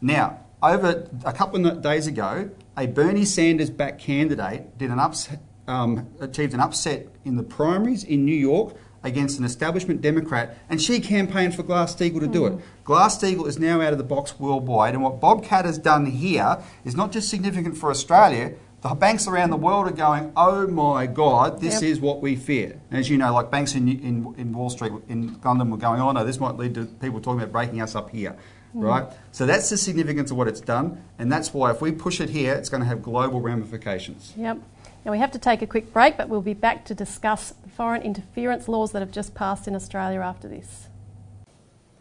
Now, 0.00 0.40
over 0.62 1.10
a 1.24 1.32
couple 1.32 1.66
of 1.66 1.82
days 1.82 2.06
ago, 2.06 2.50
a 2.76 2.86
Bernie 2.86 3.26
Sanders-backed 3.26 4.00
candidate 4.00 4.78
did 4.78 4.90
an 4.90 4.98
upset, 4.98 5.40
um, 5.68 6.08
achieved 6.20 6.54
an 6.54 6.60
upset 6.60 7.08
in 7.26 7.36
the 7.36 7.42
primaries 7.42 8.02
in 8.02 8.24
New 8.24 8.34
York 8.34 8.74
against 9.06 9.38
an 9.38 9.44
establishment 9.44 10.02
Democrat, 10.02 10.58
and 10.68 10.80
she 10.82 11.00
campaigned 11.00 11.54
for 11.54 11.62
Glass-Steagall 11.62 12.20
to 12.20 12.26
do 12.26 12.46
it. 12.46 12.58
Glass-Steagall 12.84 13.46
is 13.46 13.58
now 13.58 13.80
out 13.80 13.92
of 13.92 13.98
the 13.98 14.04
box 14.04 14.38
worldwide, 14.38 14.94
and 14.94 15.02
what 15.02 15.20
Bob 15.20 15.44
Katter 15.44 15.64
has 15.64 15.78
done 15.78 16.06
here 16.06 16.58
is 16.84 16.94
not 16.96 17.12
just 17.12 17.28
significant 17.28 17.76
for 17.76 17.90
Australia. 17.90 18.52
The 18.82 18.94
banks 18.94 19.26
around 19.26 19.50
the 19.50 19.56
world 19.56 19.88
are 19.88 19.92
going, 19.92 20.32
oh 20.36 20.66
my 20.66 21.06
God, 21.06 21.60
this 21.60 21.80
Yep. 21.80 21.90
is 21.90 22.00
what 22.00 22.20
we 22.20 22.36
fear. 22.36 22.78
And 22.90 23.00
as 23.00 23.08
you 23.08 23.16
know, 23.18 23.32
like 23.32 23.50
banks 23.50 23.74
in, 23.74 23.88
in, 23.88 24.34
in 24.36 24.52
Wall 24.52 24.70
Street, 24.70 24.92
in 25.08 25.40
London 25.44 25.70
were 25.70 25.76
going, 25.76 26.00
oh 26.00 26.12
no, 26.12 26.24
this 26.24 26.38
might 26.38 26.56
lead 26.56 26.74
to 26.74 26.84
people 26.84 27.20
talking 27.20 27.40
about 27.40 27.52
breaking 27.52 27.80
us 27.80 27.94
up 27.94 28.10
here, 28.10 28.36
Mm. 28.76 28.82
right? 28.82 29.06
So 29.32 29.46
that's 29.46 29.70
the 29.70 29.78
significance 29.78 30.30
of 30.30 30.36
what 30.36 30.46
it's 30.48 30.60
done, 30.60 31.02
and 31.18 31.32
that's 31.32 31.54
why 31.54 31.70
if 31.70 31.80
we 31.80 31.92
push 31.92 32.20
it 32.20 32.28
here, 32.30 32.54
it's 32.54 32.68
going 32.68 32.82
to 32.82 32.86
have 32.86 33.02
global 33.02 33.40
ramifications. 33.40 34.34
Yep. 34.36 34.58
Now 35.04 35.12
we 35.12 35.18
have 35.18 35.30
to 35.32 35.38
take 35.38 35.62
a 35.62 35.66
quick 35.66 35.92
break, 35.92 36.16
but 36.16 36.28
we'll 36.28 36.42
be 36.42 36.54
back 36.54 36.84
to 36.86 36.94
discuss 36.94 37.50
the 37.62 37.68
foreign 37.70 38.02
interference 38.02 38.68
laws 38.68 38.92
that 38.92 39.00
have 39.00 39.12
just 39.12 39.34
passed 39.34 39.66
in 39.66 39.74
Australia 39.74 40.20
after 40.20 40.46
this. 40.48 40.88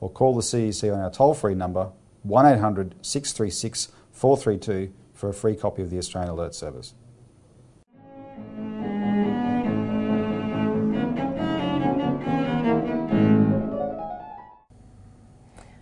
or 0.00 0.10
call 0.10 0.34
the 0.34 0.42
CEC 0.42 0.94
on 0.94 1.00
our 1.00 1.10
toll 1.10 1.34
free 1.34 1.54
number 1.54 1.90
1800 2.22 2.94
636 3.02 3.88
432 4.12 4.92
for 5.14 5.28
a 5.28 5.34
free 5.34 5.56
copy 5.56 5.82
of 5.82 5.90
the 5.90 5.98
Australian 5.98 6.32
Alert 6.32 6.54
Service. 6.54 6.94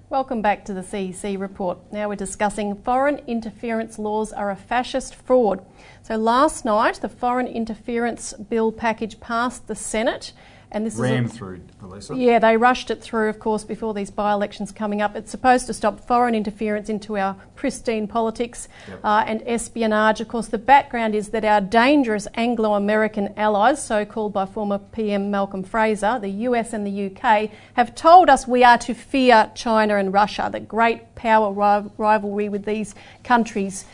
Welcome 0.09 0.41
back 0.41 0.65
to 0.67 0.73
the 0.73 0.83
CEC 0.83 1.37
report. 1.37 1.79
Now 1.93 2.09
we're 2.09 2.15
discussing 2.15 2.77
foreign 2.77 3.19
interference 3.27 3.99
laws 3.99 4.33
are 4.33 4.53
a 4.53 4.57
fascist 4.57 5.17
fraud. 5.17 5.67
So 6.05 6.15
last 6.15 6.65
night 6.65 7.01
the 7.01 7.09
foreign 7.09 7.49
interference 7.49 8.33
bill 8.35 8.71
package 8.71 9.19
passed 9.19 9.67
the 9.67 9.75
Senate 9.75 10.33
and 10.73 10.85
this 10.85 10.97
Ram 10.97 11.27
is 11.27 11.33
a, 11.33 11.35
through, 11.35 11.61
Elisa. 11.83 12.15
yeah, 12.17 12.39
they 12.39 12.57
rushed 12.57 12.91
it 12.91 13.01
through, 13.01 13.29
of 13.29 13.39
course, 13.39 13.65
before 13.65 13.95
these 13.95 14.11
by-elections 14.11 14.73
coming 14.73 15.01
up. 15.01 15.15
It's 15.17 15.31
supposed 15.31 15.67
to 15.69 15.75
stop 15.75 16.01
foreign 16.07 16.35
interference 16.35 16.89
into 16.89 17.17
our 17.17 17.37
pristine 17.55 18.07
politics 18.09 18.69
Yep. 18.89 19.01
uh, 19.05 19.25
and 19.27 19.43
espionage. 19.47 20.21
Of 20.21 20.29
course, 20.29 20.49
the 20.49 20.59
background 20.59 21.15
is 21.15 21.29
that 21.29 21.45
our 21.45 21.61
dangerous 21.61 22.27
Anglo-American 22.35 23.33
allies, 23.37 23.83
so 23.83 24.05
called 24.05 24.33
by 24.33 24.45
former 24.47 24.79
PM 24.79 25.31
Malcolm 25.31 25.63
Fraser, 25.63 26.19
the 26.19 26.29
US 26.31 26.73
and 26.73 26.87
the 26.87 27.07
UK, 27.07 27.51
have 27.75 27.95
told 27.95 28.29
us 28.29 28.47
we 28.49 28.65
are 28.65 28.79
to 28.79 28.93
fear 28.95 29.51
China 29.55 29.97
and 29.97 30.13
Russia. 30.13 30.49
The 30.53 30.61
great 30.61 31.15
power 31.15 31.53
ri- 31.53 31.91
rivalry 31.97 32.49
with 32.49 32.65
these 32.65 32.95
countries 33.25 33.85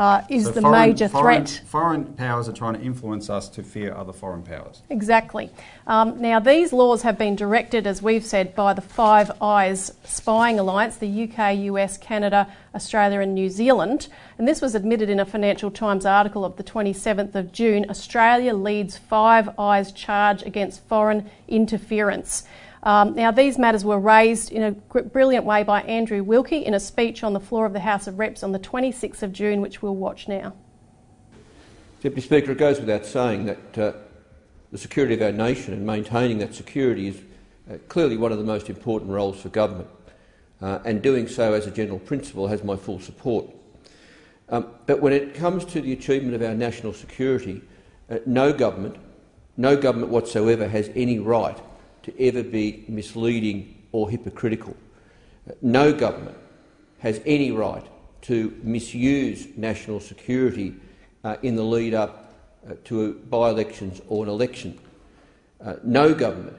uh, 0.00 0.22
is 0.30 0.44
So 0.46 0.52
the 0.52 0.62
foreign- 0.62 0.88
major 0.88 1.08
foreign- 1.08 1.44
threat. 1.44 1.62
Foreign 1.66 2.04
powers 2.14 2.48
are 2.48 2.54
trying 2.54 2.72
to 2.72 2.80
influence 2.80 3.28
us 3.28 3.50
to 3.50 3.62
fear 3.62 3.94
other 3.94 4.14
foreign 4.14 4.42
powers. 4.42 4.80
Exactly. 4.88 5.50
Um, 5.86 6.18
now, 6.22 6.40
these 6.40 6.72
laws 6.72 7.02
have 7.02 7.18
been 7.18 7.36
directed, 7.36 7.86
as 7.86 8.00
we've 8.00 8.24
said, 8.24 8.54
by 8.54 8.72
the 8.72 8.80
Five 8.80 9.30
Eyes 9.42 9.92
Spying 10.04 10.58
Alliance, 10.58 10.96
the 10.96 11.06
UK, 11.24 11.52
US, 11.66 11.98
Canada, 11.98 12.46
Australia, 12.74 13.20
and 13.20 13.34
New 13.34 13.50
Zealand. 13.50 14.08
And 14.38 14.48
this 14.48 14.62
was 14.62 14.74
admitted 14.74 15.10
in 15.10 15.20
a 15.20 15.26
Financial 15.26 15.70
Times 15.70 16.06
article 16.06 16.46
of 16.46 16.56
the 16.56 16.64
27th 16.64 17.34
of 17.34 17.52
June. 17.52 17.84
Australia 17.90 18.54
leads 18.54 18.96
Five 18.96 19.50
Eyes 19.58 19.92
charge 19.92 20.42
against 20.44 20.82
foreign 20.88 21.28
interference. 21.46 22.44
Um, 22.82 23.14
now, 23.14 23.30
these 23.30 23.58
matters 23.58 23.84
were 23.84 23.98
raised 23.98 24.50
in 24.50 24.62
a 24.62 24.72
brilliant 24.72 25.44
way 25.44 25.62
by 25.62 25.82
Andrew 25.82 26.22
Wilkie 26.22 26.64
in 26.64 26.72
a 26.72 26.80
speech 26.80 27.22
on 27.22 27.34
the 27.34 27.40
floor 27.40 27.66
of 27.66 27.74
the 27.74 27.80
House 27.80 28.06
of 28.06 28.18
Reps 28.18 28.42
on 28.42 28.52
the 28.52 28.58
26th 28.58 29.22
of 29.22 29.32
June, 29.32 29.60
which 29.60 29.82
we'll 29.82 29.96
watch 29.96 30.28
now. 30.28 30.54
Deputy 32.00 32.22
Speaker, 32.22 32.52
it 32.52 32.58
goes 32.58 32.80
without 32.80 33.04
saying 33.04 33.44
that 33.44 33.78
uh, 33.78 33.92
the 34.72 34.78
security 34.78 35.14
of 35.14 35.20
our 35.20 35.32
nation 35.32 35.74
and 35.74 35.84
maintaining 35.84 36.38
that 36.38 36.54
security 36.54 37.08
is 37.08 37.20
uh, 37.70 37.76
clearly 37.88 38.16
one 38.16 38.32
of 38.32 38.38
the 38.38 38.44
most 38.44 38.70
important 38.70 39.10
roles 39.10 39.38
for 39.38 39.50
government, 39.50 39.88
uh, 40.62 40.78
and 40.86 41.02
doing 41.02 41.28
so 41.28 41.52
as 41.52 41.66
a 41.66 41.70
general 41.70 41.98
principle 41.98 42.48
has 42.48 42.64
my 42.64 42.76
full 42.76 42.98
support. 42.98 43.46
Um, 44.48 44.68
but 44.86 45.02
when 45.02 45.12
it 45.12 45.34
comes 45.34 45.66
to 45.66 45.82
the 45.82 45.92
achievement 45.92 46.34
of 46.34 46.42
our 46.42 46.54
national 46.54 46.94
security, 46.94 47.60
uh, 48.08 48.18
no 48.24 48.54
government, 48.54 48.96
no 49.58 49.76
government 49.76 50.10
whatsoever 50.10 50.66
has 50.66 50.90
any 50.94 51.18
right 51.18 51.58
to 52.02 52.22
ever 52.22 52.42
be 52.42 52.84
misleading 52.88 53.82
or 53.92 54.10
hypocritical. 54.10 54.76
No 55.62 55.92
government 55.92 56.36
has 56.98 57.20
any 57.26 57.50
right 57.50 57.84
to 58.22 58.58
misuse 58.62 59.48
national 59.56 60.00
security 60.00 60.74
uh, 61.24 61.36
in 61.42 61.56
the 61.56 61.62
lead 61.62 61.94
up 61.94 62.34
uh, 62.68 62.74
to 62.84 63.14
by-elections 63.30 64.00
or 64.08 64.24
an 64.24 64.30
election. 64.30 64.78
Uh, 65.64 65.74
no 65.82 66.14
government 66.14 66.56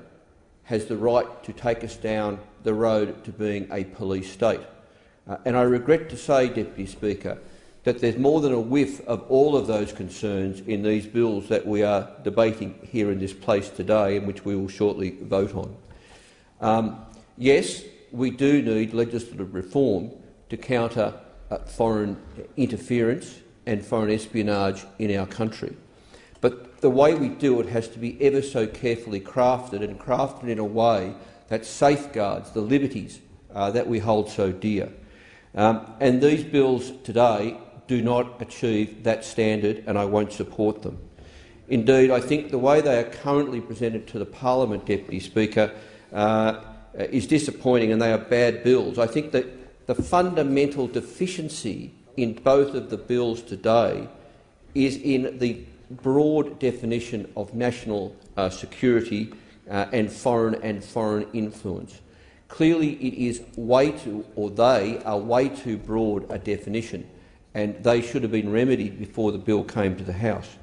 has 0.63 0.85
the 0.85 0.97
right 0.97 1.43
to 1.43 1.53
take 1.53 1.83
us 1.83 1.95
down 1.95 2.39
the 2.63 2.73
road 2.73 3.23
to 3.23 3.31
being 3.31 3.67
a 3.71 3.83
police 3.83 4.31
state. 4.31 4.61
Uh, 5.27 5.37
and 5.45 5.55
I 5.55 5.61
regret 5.61 6.09
to 6.09 6.17
say, 6.17 6.47
Deputy 6.47 6.85
Speaker, 6.85 7.37
that 7.83 7.99
there's 7.99 8.17
more 8.17 8.41
than 8.41 8.53
a 8.53 8.59
whiff 8.59 9.01
of 9.07 9.23
all 9.29 9.55
of 9.55 9.67
those 9.67 9.91
concerns 9.91 10.59
in 10.61 10.83
these 10.83 11.07
bills 11.07 11.47
that 11.49 11.65
we 11.65 11.81
are 11.81 12.09
debating 12.23 12.77
here 12.83 13.11
in 13.11 13.19
this 13.19 13.33
place 13.33 13.69
today 13.69 14.17
and 14.17 14.27
which 14.27 14.45
we 14.45 14.55
will 14.55 14.67
shortly 14.67 15.17
vote 15.21 15.55
on. 15.55 15.75
Um, 16.59 17.05
yes, 17.37 17.83
we 18.11 18.29
do 18.29 18.61
need 18.61 18.93
legislative 18.93 19.53
reform 19.55 20.11
to 20.49 20.57
counter 20.57 21.13
uh, 21.49 21.57
foreign 21.59 22.17
interference 22.55 23.39
and 23.65 23.83
foreign 23.83 24.11
espionage 24.11 24.85
in 24.99 25.15
our 25.17 25.25
country. 25.25 25.75
But 26.39 26.81
the 26.81 26.89
way 26.89 27.15
we 27.15 27.29
do 27.29 27.59
it 27.61 27.67
has 27.67 27.87
to 27.89 27.99
be 27.99 28.21
ever 28.21 28.41
so 28.41 28.67
carefully 28.67 29.19
crafted 29.19 29.83
and 29.83 29.99
crafted 29.99 30.49
in 30.49 30.59
a 30.59 30.65
way 30.65 31.15
that 31.49 31.65
safeguards 31.65 32.51
the 32.51 32.61
liberties 32.61 33.19
uh, 33.53 33.71
that 33.71 33.87
we 33.87 33.99
hold 33.99 34.29
so 34.29 34.51
dear. 34.51 34.91
Um, 35.53 35.93
and 35.99 36.21
these 36.21 36.43
bills 36.43 36.91
today 37.03 37.57
do 37.91 38.01
not 38.01 38.41
achieve 38.41 39.03
that 39.03 39.25
standard, 39.25 39.83
and 39.85 39.97
I 39.97 40.05
won't 40.05 40.31
support 40.31 40.81
them. 40.81 40.97
Indeed, 41.67 42.09
I 42.09 42.21
think 42.21 42.49
the 42.49 42.57
way 42.57 42.79
they 42.79 42.97
are 42.97 43.09
currently 43.23 43.59
presented 43.59 44.07
to 44.07 44.17
the 44.17 44.25
Parliament, 44.25 44.85
Deputy 44.85 45.19
Speaker, 45.19 45.73
uh, 46.13 46.61
is 46.93 47.27
disappointing 47.27 47.91
and 47.91 48.01
they 48.01 48.13
are 48.13 48.17
bad 48.17 48.63
bills. 48.63 48.97
I 48.97 49.07
think 49.07 49.33
that 49.33 49.87
the 49.87 49.95
fundamental 49.95 50.87
deficiency 50.87 51.91
in 52.15 52.31
both 52.35 52.75
of 52.75 52.89
the 52.89 52.95
bills 52.95 53.41
today 53.41 54.07
is 54.73 54.95
in 54.95 55.37
the 55.39 55.65
broad 55.89 56.59
definition 56.59 57.29
of 57.35 57.53
national 57.53 58.15
uh, 58.37 58.49
security 58.49 59.33
uh, 59.69 59.87
and 59.91 60.09
foreign 60.09 60.55
and 60.63 60.81
foreign 60.81 61.27
influence. 61.33 61.99
Clearly, 62.47 62.93
it 62.93 63.15
is 63.15 63.41
way 63.57 63.91
too, 63.91 64.23
or 64.37 64.49
they 64.49 65.01
are 65.03 65.19
way 65.19 65.49
too 65.49 65.75
broad 65.75 66.31
a 66.31 66.39
definition, 66.39 67.05
and 67.53 67.83
they 67.83 68.01
should 68.01 68.23
have 68.23 68.31
been 68.31 68.51
remedied 68.51 68.99
before 68.99 69.31
the 69.31 69.37
bill 69.37 69.63
came 69.63 69.95
to 69.97 70.03
the 70.03 70.13
House. 70.13 70.57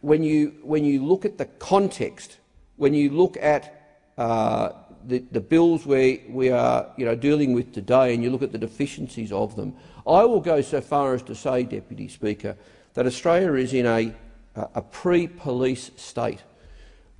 When 0.00 0.22
you, 0.22 0.54
when 0.62 0.84
you 0.84 1.04
look 1.04 1.24
at 1.24 1.38
the 1.38 1.46
context, 1.46 2.38
when 2.76 2.92
you 2.92 3.10
look 3.10 3.36
at 3.40 4.02
uh, 4.18 4.70
the, 5.06 5.18
the 5.30 5.40
bills 5.40 5.86
we, 5.86 6.24
we 6.28 6.50
are 6.50 6.86
you 6.96 7.04
know, 7.04 7.14
dealing 7.14 7.54
with 7.54 7.72
today 7.72 8.12
and 8.12 8.22
you 8.22 8.30
look 8.30 8.42
at 8.42 8.52
the 8.52 8.58
deficiencies 8.58 9.32
of 9.32 9.56
them, 9.56 9.74
I 10.06 10.24
will 10.24 10.40
go 10.40 10.60
so 10.60 10.80
far 10.80 11.14
as 11.14 11.22
to 11.22 11.34
say, 11.34 11.62
Deputy 11.62 12.08
Speaker, 12.08 12.56
that 12.94 13.06
Australia 13.06 13.54
is 13.54 13.72
in 13.72 13.86
a, 13.86 14.14
a 14.54 14.82
pre-police 14.82 15.92
state. 15.96 16.42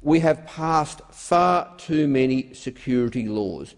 We 0.03 0.21
have 0.21 0.45
passed 0.47 1.01
far 1.11 1.77
too 1.79 2.09
many 2.09 2.53
security 2.55 3.29
laws, 3.29 3.75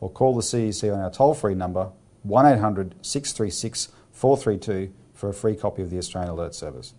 or 0.00 0.10
call 0.10 0.34
the 0.34 0.40
CEC 0.40 0.94
on 0.94 0.98
our 0.98 1.10
toll 1.10 1.34
free 1.34 1.54
number 1.54 1.90
1800 2.22 2.94
636 3.02 3.88
432 4.12 4.94
for 5.12 5.28
a 5.28 5.34
free 5.34 5.54
copy 5.54 5.82
of 5.82 5.90
the 5.90 5.98
Australian 5.98 6.30
Alert 6.30 6.54
Service. 6.54 6.94